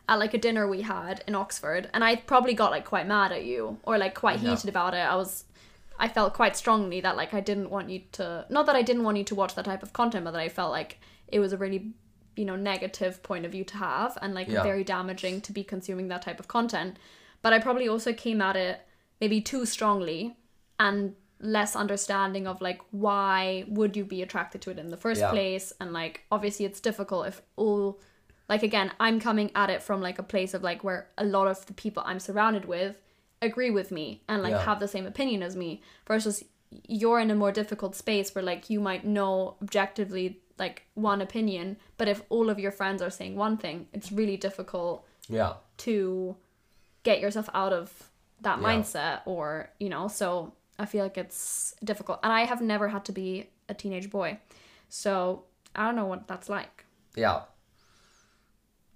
[0.10, 3.32] at like a dinner we had in oxford and i probably got like quite mad
[3.32, 4.52] at you or like quite Yeah.
[4.52, 5.46] heated about it i was
[6.00, 9.04] i felt quite strongly that like i didn't want you to not that i didn't
[9.04, 11.54] want you to watch that type of content but that i felt like it was
[11.54, 11.92] a really
[12.36, 14.64] you know negative point of view to have and like Yeah.
[14.64, 16.98] very damaging to be consuming that type of content
[17.42, 18.82] but i probably also came at it
[19.20, 20.36] maybe too strongly
[20.80, 25.22] and less understanding of like why would you be attracted to it in the first
[25.22, 25.32] Yeah.
[25.32, 28.00] place and like obviously it's difficult if all
[28.48, 31.48] like again i'm coming at it from like a place of like where a lot
[31.48, 33.02] of the people i'm surrounded with
[33.42, 34.64] agree with me and like Yeah.
[34.66, 36.44] have the same opinion as me versus
[36.88, 41.78] you're in a more difficult space where like you might know objectively like one opinion
[41.98, 45.54] but if all of your friends are saying one thing it's really difficult Yeah.
[45.78, 46.36] to
[47.04, 48.12] get yourself out of
[48.42, 48.68] that Yeah.
[48.68, 53.04] mindset or you know so i feel like it's difficult and i have never had
[53.06, 54.38] to be a teenage boy
[54.90, 55.44] so
[55.76, 57.42] i don't know what that's like Yeah.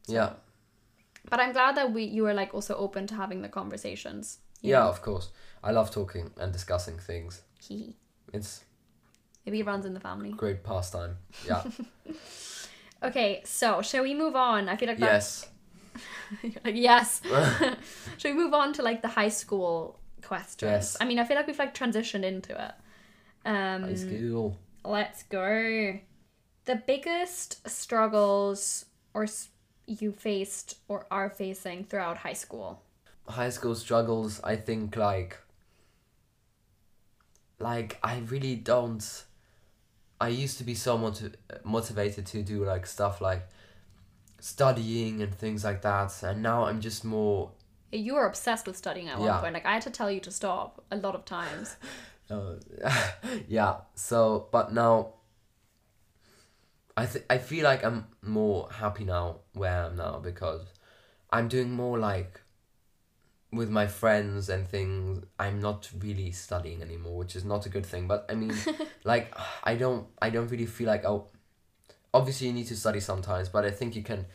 [0.08, 0.34] Yeah.
[1.30, 4.80] but i'm glad that we you were like also open to having the conversations Yeah,
[4.80, 4.90] know?
[4.90, 5.30] of course.
[5.64, 7.42] I love talking and discussing things.
[7.60, 7.96] Hee.
[8.34, 8.64] It's
[9.46, 11.18] maybe it runs in the family great pastime.
[11.48, 11.64] Yeah.
[13.04, 15.48] okay so shall we move on i feel like that's
[16.44, 16.56] yes.
[16.66, 17.22] like yes
[18.18, 20.98] shall we move on to like the high school questions Yes.
[21.00, 22.74] i mean i feel like we've like transitioned into it
[23.50, 24.58] um High school.
[24.84, 26.00] Let's go.
[26.66, 29.50] The biggest struggles or s-
[29.88, 32.82] you faced or are facing throughout high school.
[33.28, 35.38] High school struggles, I think like
[37.60, 39.04] like I really don't
[40.20, 43.48] I used to be so moti- motivated to do like stuff like
[44.40, 47.52] studying and things like that and now I'm just more
[47.92, 49.38] You were obsessed with studying at one Yeah.
[49.40, 49.54] point.
[49.54, 51.78] Like I had to tell you to stop a lot of times.
[52.28, 52.56] Uh,
[53.48, 53.82] yeah.
[53.94, 55.14] So, but now,
[56.98, 60.62] I th- I feel like I'm more happy now where I am now because
[61.30, 62.42] I'm doing more like
[63.52, 65.24] with my friends and things.
[65.40, 68.08] I'm not really studying anymore, which is not a good thing.
[68.08, 68.54] But I mean,
[69.04, 69.34] like
[69.64, 71.28] I don't I don't really feel like oh,
[72.14, 74.26] obviously you need to study sometimes, but I think you can.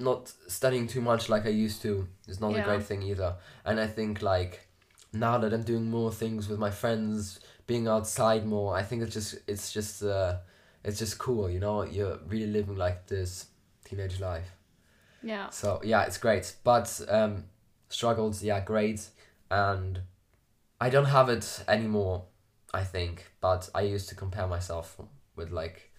[0.00, 3.36] Not studying too much like I used to is not a great thing either.
[3.64, 4.66] And I think like
[5.12, 9.14] now that I'm doing more things with my friends, being outside more, I think it's
[9.14, 10.38] just it's just uh
[10.84, 11.82] it's just cool, you know.
[11.84, 13.46] You're really living like this
[13.84, 14.50] teenage life.
[15.22, 15.50] Yeah.
[15.50, 16.54] So yeah, it's great.
[16.64, 17.44] But um,
[17.88, 19.08] struggles, yeah, great,
[19.50, 20.00] and
[20.80, 22.24] I don't have it anymore.
[22.72, 24.96] I think, but I used to compare myself
[25.36, 25.90] with like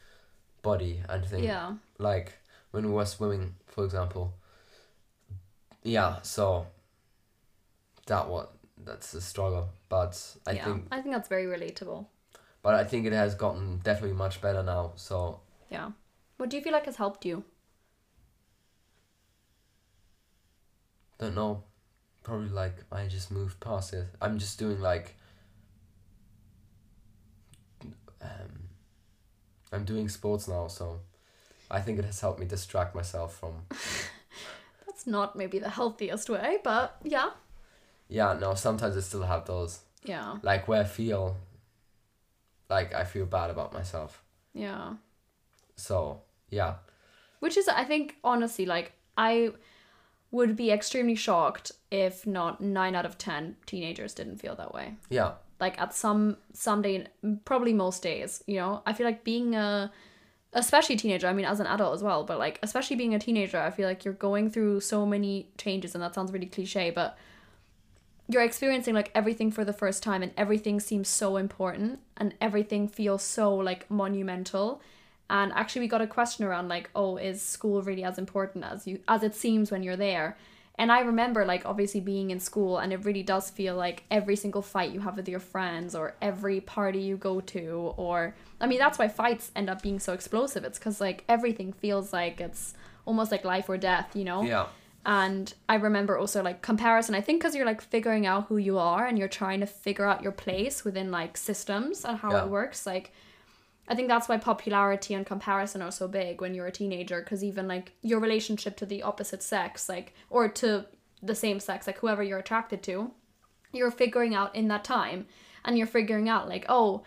[0.62, 1.74] body and things Yeah.
[1.98, 2.34] like
[2.72, 4.34] when we were swimming, for example.
[5.84, 6.68] Yeah, so
[8.08, 8.54] that what
[8.84, 10.64] that's a struggle, but I yeah.
[10.64, 12.06] think, I think that's very relatable.
[12.64, 14.94] but I think it has gotten definitely much better now.
[14.96, 15.92] So Yeah.
[16.38, 17.44] What do you feel like has helped you?
[21.20, 21.64] don't know.
[22.24, 24.08] Probably like I just moved past it.
[24.22, 25.16] I'm just doing like.
[28.22, 28.70] Um,
[29.72, 31.02] I'm doing sports now, so
[31.72, 33.54] I think it has helped me distract myself from.
[34.86, 37.30] That's not maybe the healthiest way, but yeah.
[38.10, 38.54] Yeah, no.
[38.56, 40.38] Sometimes I still have those Yeah.
[40.44, 41.38] like where I feel.
[42.70, 44.22] Like I feel bad about myself.
[44.54, 44.94] Yeah.
[45.76, 46.76] So yeah,
[47.40, 49.52] Which is, I think, honestly, like, I
[50.32, 54.96] would be extremely shocked if not nine out of 10 teenagers didn't feel that way.
[55.10, 57.08] yeah, Like, at some, some day,
[57.46, 58.82] probably most days, you know?
[58.86, 59.92] I feel like being a,
[60.54, 63.60] especially teenager, I mean, as an adult as well, but like, especially being a teenager,
[63.60, 67.18] I feel like you're going through so many changes, and that sounds really cliche, but
[68.32, 72.88] you're experiencing like everything for the first time and everything seems so important and everything
[72.88, 74.82] feels so like monumental.
[75.30, 78.88] And actually we got a question around like oh is school really as important as
[78.88, 80.38] you as it seems when you're there?
[80.76, 84.36] And i remember like obviously being in school and it really does feel like every
[84.36, 88.68] single fight you have with your friends or every party you go to or i
[88.68, 92.40] mean that's why fights end up being so explosive it's because like everything feels like
[92.40, 92.74] it's
[93.06, 94.68] almost like life or death you know yeah,
[95.04, 97.16] and I remember also like comparison.
[97.16, 100.06] I think because you're like figuring out who you are and you're trying to figure
[100.06, 102.44] out your place within like systems and how Yeah.
[102.44, 102.86] it works.
[102.86, 103.12] Like,
[103.88, 107.20] I think that's why popularity and comparison are so big when you're a teenager.
[107.20, 110.86] Because even like your relationship to the opposite sex, like or to
[111.24, 113.10] the same sex, like whoever you're attracted to,
[113.74, 115.26] you're figuring out in that time,
[115.66, 117.02] and you're figuring out like oh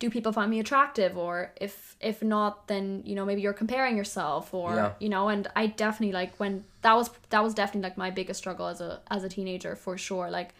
[0.00, 3.96] do people find me attractive or if if not then you know maybe you're comparing
[3.96, 4.92] yourself or Yeah.
[4.98, 8.38] you know and i definitely like when that was that was definitely like my biggest
[8.38, 10.50] struggle as a as a teenager for sure like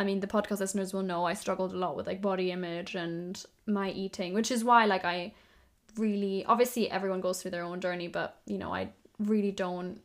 [0.00, 2.94] i mean the podcast listeners will know i struggled a lot with like body image
[2.94, 5.32] and my eating which is why like i
[5.96, 10.00] really obviously everyone goes through their own journey but you know i really don't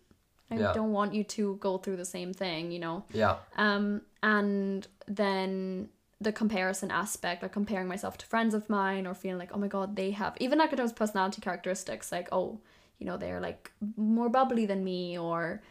[0.49, 0.73] i Yeah.
[0.73, 5.89] don't want you to go through the same thing you know yeah, um and then
[6.23, 9.67] the comparison aspect like comparing myself to friends of mine or feeling like oh my
[9.67, 12.59] god they have even terms personality characteristics like oh
[12.99, 15.61] you know they're like more bubbly than me or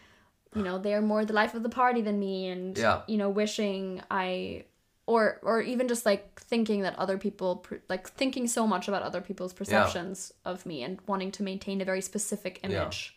[0.54, 3.02] you know they're more the life of the party than me and Yeah.
[3.06, 4.64] you know wishing i
[5.06, 9.02] or or even just like thinking that other people per- like thinking so much about
[9.02, 13.16] other people's perceptions of me and wanting to maintain a very specific image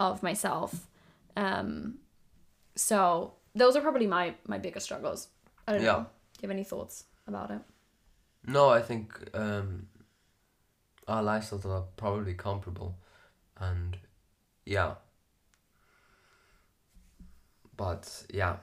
[0.00, 0.86] of myself.
[1.36, 1.98] Um
[2.74, 5.28] so those are probably my my biggest struggles.
[5.68, 5.92] I don't Yeah.
[5.92, 6.06] know
[6.42, 7.60] you have any thoughts about it?
[8.46, 9.88] No, I think um,
[11.08, 12.96] our lifestyles are probably comparable,
[13.58, 13.96] and
[14.64, 14.94] yeah.
[17.76, 18.56] But yeah,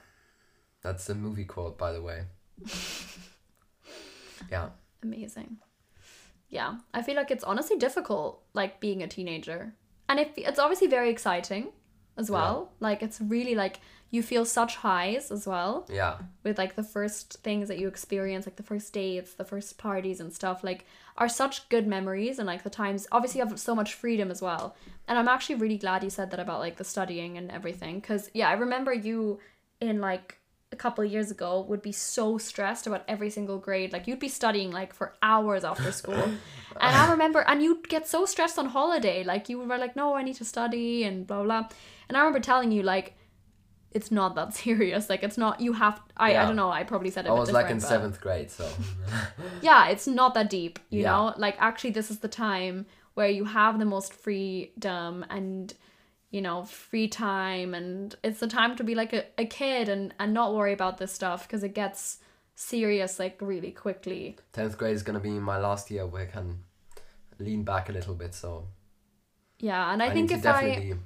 [0.81, 2.23] that's a movie quote, by the way.
[4.51, 4.69] yeah,
[5.01, 5.57] amazing.
[6.53, 6.75] Yeah.
[6.93, 9.73] I feel like it's honestly difficult like being a teenager.
[10.07, 11.69] And it, it's obviously very exciting
[12.17, 12.71] as well.
[12.79, 13.79] Like it's really like
[14.13, 18.45] you feel such highs as well yeah, with like the first things that you experience
[18.45, 20.85] like the first dates the first parties and stuff like
[21.17, 24.39] are such good memories and like the times obviously you have so much freedom as
[24.39, 24.75] well.
[25.07, 28.29] And i'm actually really glad you said that about like the studying and everything because
[28.35, 29.39] yeah i remember you
[29.81, 30.37] in like
[30.71, 33.93] a couple of years ago would be so stressed about every single grade.
[33.93, 36.29] Like you'd be studying like for hours after school.
[36.81, 39.23] And i remember and you'd get so stressed on holiday.
[39.23, 41.67] Like you were like no i need to study and blah blah
[42.13, 43.15] and i remember telling you like
[43.93, 45.09] it's not that serious.
[45.09, 45.61] Like it's not.
[45.61, 46.01] You have.
[46.17, 46.35] I.
[46.35, 46.71] I don't know.
[46.71, 47.29] I probably said it.
[47.29, 48.67] I was like in seventh grade, so
[49.61, 50.79] Yeah, it's not that deep.
[50.89, 51.11] You Yeah.
[51.11, 55.73] know, like actually, this is the time where you have the most freedom and
[56.31, 60.13] you know free time, and it's the time to be like a, a kid and
[60.19, 62.17] and not worry about this stuff because it gets
[62.55, 64.37] serious like really quickly.
[64.51, 66.63] tenth grade is gonna be my last year where I can
[67.39, 68.33] lean back a little bit.
[68.35, 68.67] So
[69.59, 70.99] Yeah, and I, I, think if to I definitely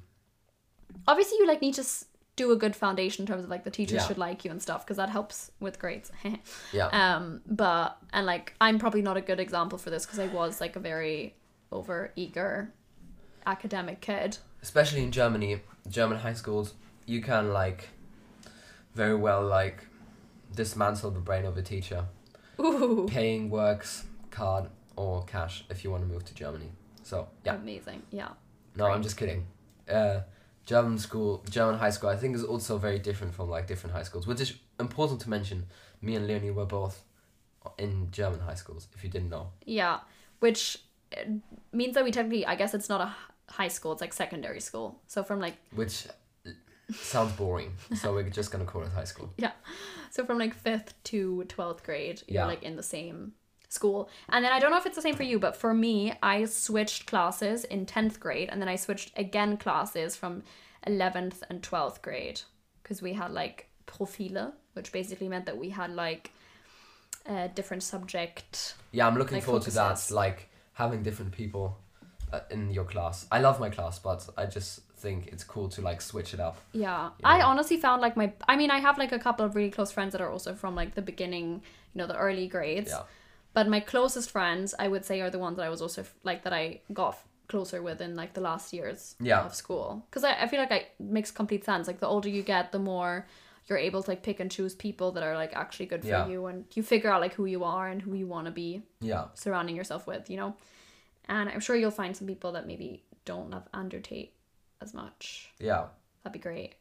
[1.06, 3.70] obviously you like need to s- do a good foundation in terms of like the
[3.70, 4.06] teachers Yeah.
[4.06, 6.10] should like you and stuff because that helps with grades.
[6.72, 10.26] yeah um but and like i'm probably not a good example for this because i
[10.28, 11.34] was like a very
[11.72, 12.72] over eager
[13.46, 16.74] academic kid especially in Germany, German high schools,
[17.06, 17.88] you can like
[18.94, 19.86] very well like
[20.54, 22.04] dismantle the brain of a teacher.
[22.60, 26.70] Ooh, Paying works card or cash if you want to move to Germany.
[27.04, 28.30] So yeah, amazing yeah
[28.76, 29.46] no, I'm just kidding.
[29.88, 30.20] Uh,
[30.72, 34.02] German school, German high school, I think is also very different from like different high
[34.08, 35.58] schools, which is important to mention.
[36.02, 36.96] Me and Leonie were both
[37.78, 38.86] in German high schools.
[38.94, 39.96] If you didn't know, yeah
[40.40, 40.78] which
[41.16, 41.22] uh,
[41.72, 43.10] means that we technically i guess it's not a
[43.58, 46.06] high school it's like secondary school so from like which
[46.92, 49.28] sounds boring, so we're just gonna call it high school.
[49.44, 49.52] yeah
[50.10, 52.46] so from like fifth to 12th grade you're Yeah.
[52.46, 53.32] like in the same
[53.68, 56.12] school and then i don't know if it's the same for you but for me
[56.22, 60.42] i switched classes in 10th grade and then i switched again classes from
[60.86, 62.40] 11th and 12th grade
[62.82, 66.30] because we had like profile, which basically meant that we had like
[67.26, 68.74] a different subject.
[68.92, 70.10] Yeah, I'm looking Like forward to that.
[70.10, 71.76] Like having different people
[72.32, 73.26] uh, in your class.
[73.32, 76.58] I love my class, but I just think it's cool to like switch it up.
[76.72, 77.10] Yeah.
[77.24, 79.90] I honestly found like my I mean I have like a couple of really close
[79.90, 81.62] friends that are also from like the beginning,
[81.94, 82.90] you know, the early grades.
[82.90, 83.02] Yeah.
[83.58, 86.44] But my closest friends, I would say, are the ones that I was also like
[86.44, 89.40] that I got closer with in like the last years Yeah.
[89.46, 90.06] of school.
[90.08, 91.88] Because I, I feel like I, it makes complete sense.
[91.88, 93.26] Like the older you get, the more
[93.66, 96.28] you're able to like pick and choose people that are like actually good for Yeah.
[96.28, 98.82] you, and you figure out like who you are and who you want to be
[99.00, 99.24] Yeah.
[99.34, 100.54] surrounding yourself with, you know.
[101.28, 104.34] And I'm sure you'll find some people that maybe don't love Andrew Tate
[104.80, 105.50] as much.
[105.58, 105.86] Yeah.
[106.22, 106.76] That'd be great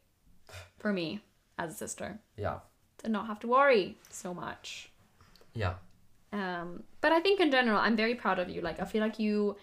[0.77, 1.21] for me
[1.57, 2.59] as a sister Yeah.
[2.99, 4.91] to not have to worry so much.
[5.55, 5.73] Yeah.
[6.33, 8.61] Um, but I think in general, I'm very proud of you.
[8.61, 9.55] Like, I feel like you,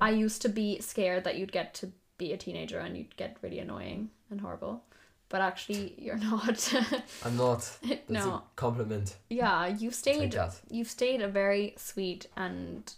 [0.00, 3.36] I used to be scared that you'd get to be a teenager and you'd get
[3.42, 4.84] really annoying and horrible.
[5.28, 6.72] But actually, you're not.
[7.24, 7.70] I'm not.
[7.82, 8.34] That's No.
[8.34, 9.16] a compliment.
[9.30, 10.34] yeah, you've stayed.
[10.70, 12.92] You've stayed a very sweet and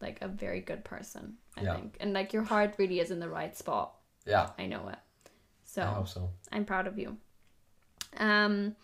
[0.00, 1.34] like a very good person.
[1.56, 1.74] I Yeah.
[1.76, 3.94] think, and like your heart really is in the right spot.
[4.26, 4.50] Yeah.
[4.58, 4.98] I know it.
[5.64, 6.30] So I hope so.
[6.50, 7.16] I'm proud of you.
[8.16, 8.76] Um,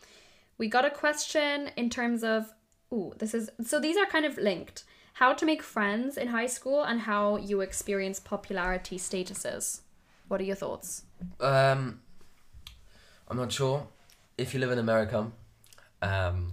[0.59, 2.53] we got a question in terms of,
[2.93, 4.85] ooh, this is so these are kind of linked.
[5.15, 9.81] How to make friends in high school and how you experience popularity statuses.
[10.29, 11.03] What are your thoughts?
[11.41, 12.01] Um,
[13.27, 13.89] I'm not sure
[14.37, 15.33] if you live in America.
[16.03, 16.53] Um,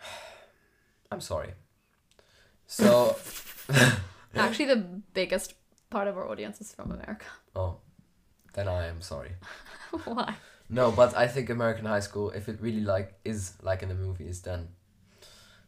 [1.10, 1.54] I'm sorry.
[2.68, 3.16] So,
[4.36, 4.84] Actually, the
[5.14, 5.54] biggest
[5.90, 7.26] part of our audience is from America.
[7.54, 7.76] oh,
[8.54, 9.32] then I am sorry.
[10.04, 10.34] Why?
[10.68, 13.94] No, but I think American high school, if it really like is like in the
[13.94, 14.68] movies, then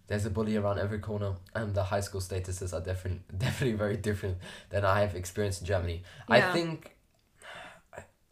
[0.09, 3.97] there's a bully around every corner, and the high school statuses are different, definitely very
[3.97, 4.39] different
[4.71, 6.03] than I have experienced in Germany.
[6.29, 6.97] I think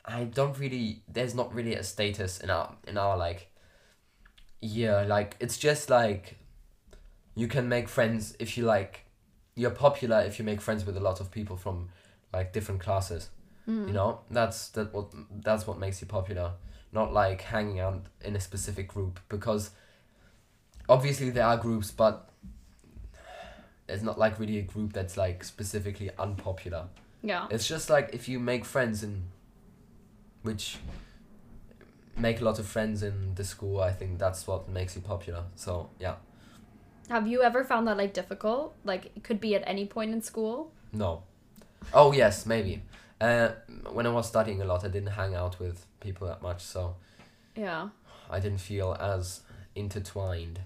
[0.05, 1.03] I- don't really.
[1.07, 3.53] There's not really a status in our in our like.
[4.61, 6.39] Yeah, like it's just like
[7.35, 9.05] you can make friends if you like.
[9.55, 11.91] You're popular if you make friends with a lot of people from
[12.33, 13.31] like different classes.
[13.67, 13.93] You mm.
[13.93, 15.11] know, that's that what
[15.43, 16.53] that's what makes you popular.
[16.93, 19.71] Not like hanging out in a specific group because
[20.89, 22.29] obviously there are groups, but
[23.89, 26.87] it's not like really a group that's like specifically unpopular.
[27.23, 27.47] Yeah.
[27.51, 29.25] It's just like if you make friends in
[30.43, 30.79] which
[32.17, 35.45] make a lot of friends in the school, I think that's what makes you popular.
[35.55, 36.15] So yeah.
[37.09, 38.75] Have you ever found that like difficult?
[38.85, 40.73] Like it could be at any point in school.
[40.93, 41.23] No.
[41.93, 42.83] Oh yes, maybe.
[43.21, 43.51] Uh,
[43.93, 46.97] when I was studying a lot, I didn't hang out with people that much, so
[47.55, 47.89] Yeah.
[48.29, 49.41] I didn't feel as
[49.75, 50.61] intertwined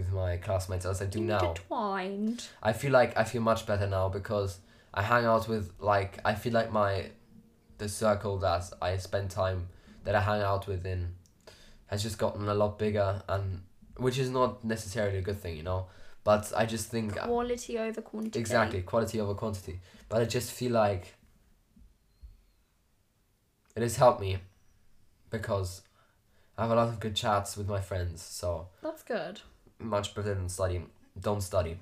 [0.00, 1.50] with my classmates as I do now.
[1.50, 2.48] Intertwined.
[2.62, 4.58] I feel like I feel much better now because
[4.94, 7.10] I hang out with like I feel like my
[7.78, 9.68] the circle that I spend time
[10.04, 11.14] that I hang out with in
[11.86, 13.62] has just gotten a lot bigger and
[13.96, 15.86] which is not necessarily a good thing, you know.
[16.24, 18.38] But I just think uh, Quality over quantity.
[18.38, 19.80] exactly quality over quantity.
[20.08, 21.14] But I just feel like
[23.76, 24.38] it has helped me
[25.30, 25.82] because
[26.58, 28.22] I have a lot of good chats with my friends.
[28.22, 29.40] So That's good.
[29.80, 30.90] Much better than studying.
[31.20, 31.78] Don't study.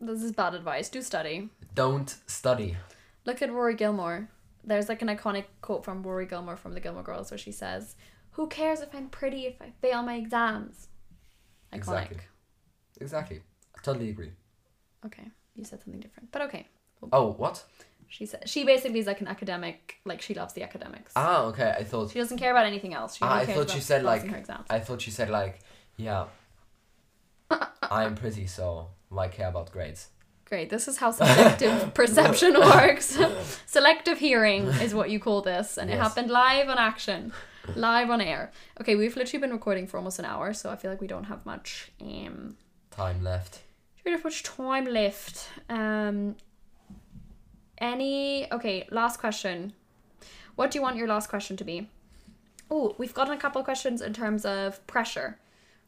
[0.00, 0.88] This is bad advice.
[0.88, 1.50] Do study.
[1.74, 2.76] Don't study.
[3.24, 4.28] Look at Rory Gilmore.
[4.64, 7.96] There's like an iconic quote from Rory Gilmore from the Gilmore Girls where she says,
[8.32, 10.88] Who cares if I'm pretty if I fail my exams?
[11.72, 11.76] Iconic.
[11.76, 12.18] Exactly.
[13.00, 13.40] Exactly.
[13.76, 14.32] I totally agree.
[15.06, 15.24] Okay.
[15.54, 16.32] You said something different.
[16.32, 16.68] But okay.
[17.12, 17.64] Oh, what?
[18.08, 21.12] She said she basically is like an academic, like she loves the academics.
[21.16, 21.74] Ah, okay.
[21.76, 22.10] I thought.
[22.10, 23.16] She doesn't care about anything else.
[23.16, 24.24] She Ah, I thought she said like.
[24.26, 24.66] her exams.
[24.70, 25.60] I thought you said like,
[25.96, 26.26] yeah.
[27.90, 30.08] I am pretty, so why care about grades?
[30.46, 30.68] Great.
[30.70, 33.18] This is how selective perception works.
[33.66, 37.32] selective hearing is what you call this, and it happened live on action,
[37.74, 38.52] live on air.
[38.80, 41.24] Okay, we've literally been recording for almost an hour, so I feel like we don't
[41.24, 42.56] have much um
[42.90, 43.60] Time left.
[44.04, 45.48] we don't have much time left.
[45.68, 46.36] Um
[47.78, 49.72] any okay, last question.
[50.56, 51.88] What do you want your last question to be?
[52.70, 55.38] Oh, we've gotten a couple of questions in terms of pressure.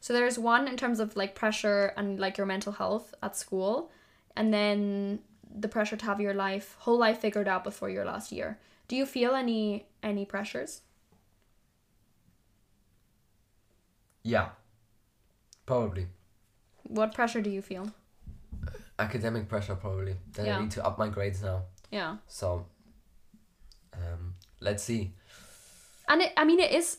[0.01, 3.90] So there's one in terms of like pressure and like your mental health at school,
[4.36, 5.20] and then
[5.59, 8.59] the pressure to have your life whole life figured out before your last year.
[8.88, 10.82] Do you feel any any pressures?
[14.22, 14.49] Yeah.
[15.66, 16.07] Probably.
[16.84, 17.92] What pressure do you feel?
[18.99, 20.16] Academic pressure, probably.
[20.32, 20.59] Then Yeah.
[20.59, 21.64] I need to up my grades now.
[21.90, 22.16] Yeah.
[22.28, 22.66] So.
[23.92, 25.12] Um, let's see.
[26.09, 26.99] and it, I mean it is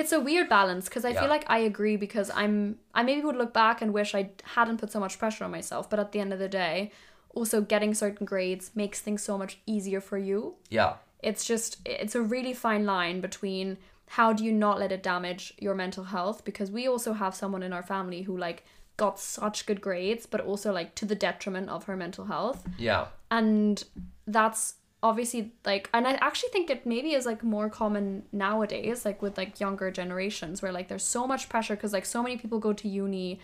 [0.00, 1.20] it's a weird balance because I Yeah.
[1.20, 4.22] feel like I agree because I'm I maybe would look back and wish I
[4.56, 6.92] hadn't put so much pressure on myself but at the end of the day
[7.34, 10.38] also getting certain grades makes things so much easier for you
[10.70, 10.92] Yeah.
[11.30, 13.76] it's just it's a really fine line between
[14.18, 17.62] how do you not let it damage your mental health because we also have someone
[17.62, 18.64] in our family who like
[18.96, 23.06] got such good grades but also like to the detriment of her mental health Yeah.
[23.30, 23.84] and
[24.26, 29.22] that's obviously like and i actually think it maybe is like more common nowadays like
[29.22, 32.58] with like younger generations where like there's so much pressure because like so many people
[32.58, 33.38] go to uni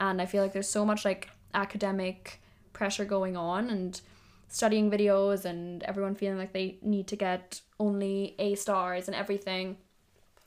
[0.00, 2.40] and i feel like there's so much like academic
[2.72, 4.00] pressure going on and
[4.48, 9.76] studying videos and everyone feeling like they need to get only a stars and everything.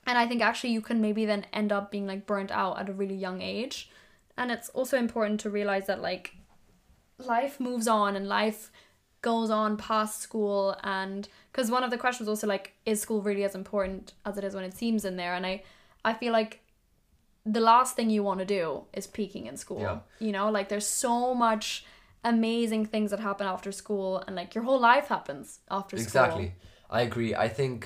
[0.06, 2.90] And i think actually you can maybe then end up being like burnt out at
[2.90, 3.90] a really young age.
[4.38, 6.36] And it's also important to realize that like
[7.18, 8.72] life moves on and life
[9.28, 13.22] goes on past school and because one of the questions was also like is school
[13.30, 15.54] really as important as it is when it seems in there and i
[16.10, 16.54] i feel like
[17.58, 18.64] the last thing you want to do
[19.00, 20.00] is peaking in school Yeah.
[20.28, 21.86] you know like there's so much
[22.24, 26.48] amazing things that happen after school and like your whole life happens after school Exactly.
[26.90, 27.32] I agree.
[27.36, 27.78] I think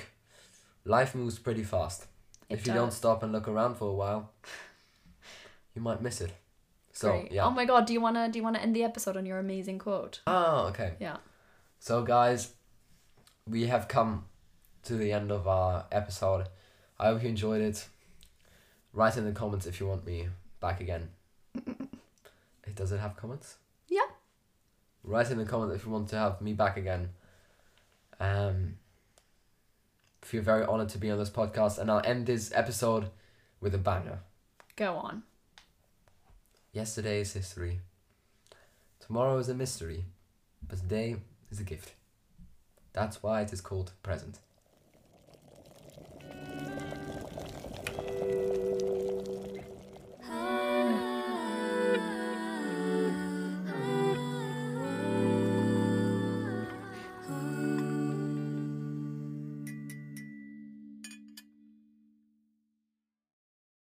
[0.84, 2.06] life moves pretty fast.
[2.48, 4.22] It if you don't stop and look around for a while,
[5.74, 6.32] you might miss it.
[6.92, 7.32] So Great.
[7.32, 7.44] yeah.
[7.46, 9.24] oh my god do you want to do you want to end the episode on
[9.26, 10.90] your amazing quote oh, okay.
[11.00, 11.16] yeah
[11.84, 12.52] So guys,
[13.44, 14.26] we have come
[14.84, 16.46] to the end of our episode.
[16.96, 17.88] I hope you enjoyed it.
[18.92, 20.28] Write in the comments if you want me
[20.60, 21.08] back again.
[22.64, 23.56] It Does it have comments?
[23.88, 24.06] yeah
[25.02, 27.08] Write in the comments if you want to have me back again.
[28.20, 28.76] Um,
[30.20, 33.08] feel very honored to be on this podcast, and I'll end this episode
[33.60, 34.20] with a banger.
[34.76, 35.24] go on
[36.72, 37.80] Yesterday is history.
[39.00, 40.04] Tomorrow is a mystery,
[40.68, 41.16] but today
[41.52, 41.92] is a gift.
[42.92, 44.38] That's why it is called present.